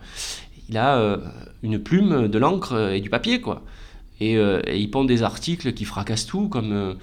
Il 0.68 0.76
a 0.76 0.96
euh, 0.98 1.18
une 1.62 1.78
plume, 1.78 2.28
de 2.28 2.38
l'encre 2.38 2.92
et 2.92 3.00
du 3.00 3.10
papier, 3.10 3.40
quoi. 3.40 3.62
Et, 4.20 4.36
euh, 4.36 4.60
il 4.72 4.90
pond 4.90 5.04
des 5.04 5.22
articles 5.22 5.72
qui 5.72 5.84
fracassent 5.84 6.26
tout, 6.26 6.48
comme. 6.48 6.96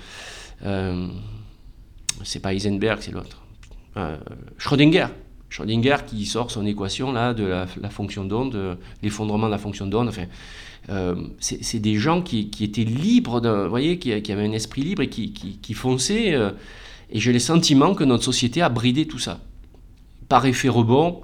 c'est 2.23 2.39
pas 2.39 2.53
Heisenberg, 2.53 2.99
c'est 3.01 3.11
l'autre. 3.11 3.41
Schrödinger. 4.57 5.07
Schrödinger 5.49 5.97
qui 6.05 6.25
sort 6.25 6.51
son 6.51 6.65
équation 6.65 7.13
là 7.13 7.33
de 7.33 7.45
la, 7.45 7.89
fonction 7.89 8.25
d'onde, 8.25 8.77
l'effondrement 9.01 9.47
de 9.47 9.51
la 9.51 9.57
fonction 9.57 9.87
d'onde. 9.87 10.09
Enfin, 10.09 10.25
euh, 10.89 11.15
c'est 11.39 11.79
des 11.79 11.95
gens 11.95 12.21
qui, 12.21 12.49
étaient 12.61 12.83
libres, 12.83 13.39
vous 13.39 13.69
voyez, 13.69 13.97
qui, 13.97 14.11
avaient 14.11 14.45
un 14.45 14.51
esprit 14.51 14.81
libre 14.81 15.01
et 15.01 15.09
qui, 15.09 15.73
fonçaient. 15.73 16.33
Euh, 16.33 16.51
et 17.11 17.19
j'ai 17.19 17.33
le 17.33 17.39
sentiment 17.39 17.93
que 17.93 18.03
notre 18.03 18.23
société 18.23 18.61
a 18.61 18.69
bridé 18.69 19.07
tout 19.07 19.19
ça. 19.19 19.39
Par 20.27 20.45
effet 20.45 20.69
rebond, 20.69 21.21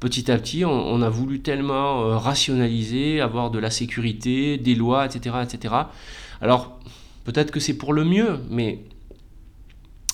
petit 0.00 0.30
à 0.30 0.38
petit, 0.38 0.64
on, 0.64 1.02
a 1.02 1.08
voulu 1.08 1.40
tellement 1.40 2.02
euh, 2.02 2.16
rationaliser, 2.16 3.20
avoir 3.20 3.50
de 3.50 3.58
la 3.58 3.70
sécurité, 3.70 4.56
des 4.58 4.74
lois, 4.74 5.06
etc. 5.06 5.36
etc. 5.42 5.74
Alors, 6.40 6.78
peut-être 7.24 7.50
que 7.50 7.60
c'est 7.60 7.74
pour 7.74 7.92
le 7.92 8.04
mieux, 8.04 8.38
mais 8.50 8.84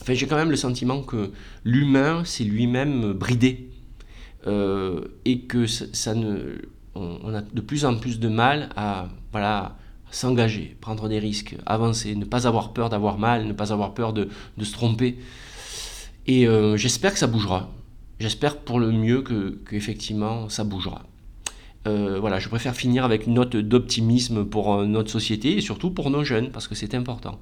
j'ai 0.08 0.26
quand 0.26 0.36
même 0.36 0.50
le 0.50 0.56
sentiment 0.56 1.02
que 1.02 1.32
l'humain, 1.64 2.22
c'est 2.24 2.44
lui-même 2.44 3.12
bridé. 3.12 3.70
et 5.24 5.40
que 5.48 5.66
ça 5.66 6.14
ne 6.14 6.58
on, 6.94 7.34
a 7.34 7.40
de 7.40 7.60
plus 7.60 7.84
en 7.84 7.96
plus 7.96 8.20
de 8.20 8.28
mal 8.28 8.70
à 8.76 9.08
voilà, 9.32 9.76
s'engager, 10.10 10.76
prendre 10.80 11.08
des 11.08 11.18
risques, 11.18 11.56
avancer, 11.66 12.14
ne 12.14 12.24
pas 12.24 12.46
avoir 12.46 12.72
peur 12.72 12.88
d'avoir 12.88 13.18
mal, 13.18 13.46
ne 13.46 13.52
pas 13.52 13.72
avoir 13.72 13.94
peur 13.94 14.12
de, 14.12 14.28
se 14.62 14.72
tromper. 14.72 15.18
Et 16.26 16.46
euh, 16.46 16.76
j'espère 16.76 17.12
que 17.12 17.18
ça 17.18 17.26
bougera. 17.26 17.70
J'espère 18.20 18.58
pour 18.58 18.78
le 18.78 18.92
mieux 18.92 19.22
que, 19.22 19.58
effectivement 19.72 20.48
ça 20.48 20.64
bougera. 20.64 21.02
Euh, 21.86 22.18
voilà, 22.18 22.38
je 22.38 22.48
préfère 22.48 22.74
finir 22.74 23.04
avec 23.04 23.26
une 23.26 23.34
note 23.34 23.56
d'optimisme 23.56 24.44
pour 24.44 24.74
euh, 24.74 24.86
notre 24.86 25.10
société 25.10 25.58
et 25.58 25.60
surtout 25.60 25.90
pour 25.90 26.08
nos 26.10 26.24
jeunes 26.24 26.50
parce 26.50 26.66
que 26.66 26.74
c'est 26.74 26.94
important. 26.94 27.38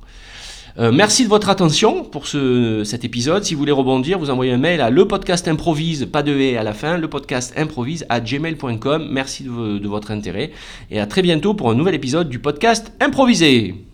Euh, 0.79 0.91
merci 0.91 1.25
de 1.25 1.29
votre 1.29 1.49
attention 1.51 2.03
pour 2.03 2.27
ce, 2.27 2.83
cet 2.85 3.05
épisode. 3.05 3.45
Si 3.45 3.55
vous 3.55 3.61
voulez 3.61 3.73
rebondir, 3.73 4.19
vous 4.19 4.31
envoyez 4.31 4.53
un 4.53 4.59
mail 4.59 4.81
à 4.81 4.91
le 4.91 5.07
podcast 5.07 5.47
improvise, 5.47 6.07
pas 6.07 6.23
de 6.23 6.33
et 6.33 6.57
à 6.57 6.63
la 6.63 6.73
fin, 6.73 6.97
le 6.97 7.09
podcast 7.09 7.53
improvise 7.57 8.07
à 8.09 8.21
gmail.com. 8.21 9.09
Merci 9.11 9.45
de, 9.45 9.79
de 9.79 9.89
votre 9.89 10.11
intérêt 10.11 10.51
et 10.91 10.99
à 10.99 11.07
très 11.07 11.23
bientôt 11.23 11.55
pour 11.55 11.71
un 11.71 11.75
nouvel 11.75 11.95
épisode 11.95 12.29
du 12.29 12.39
podcast 12.39 12.93
improvisé. 13.01 13.92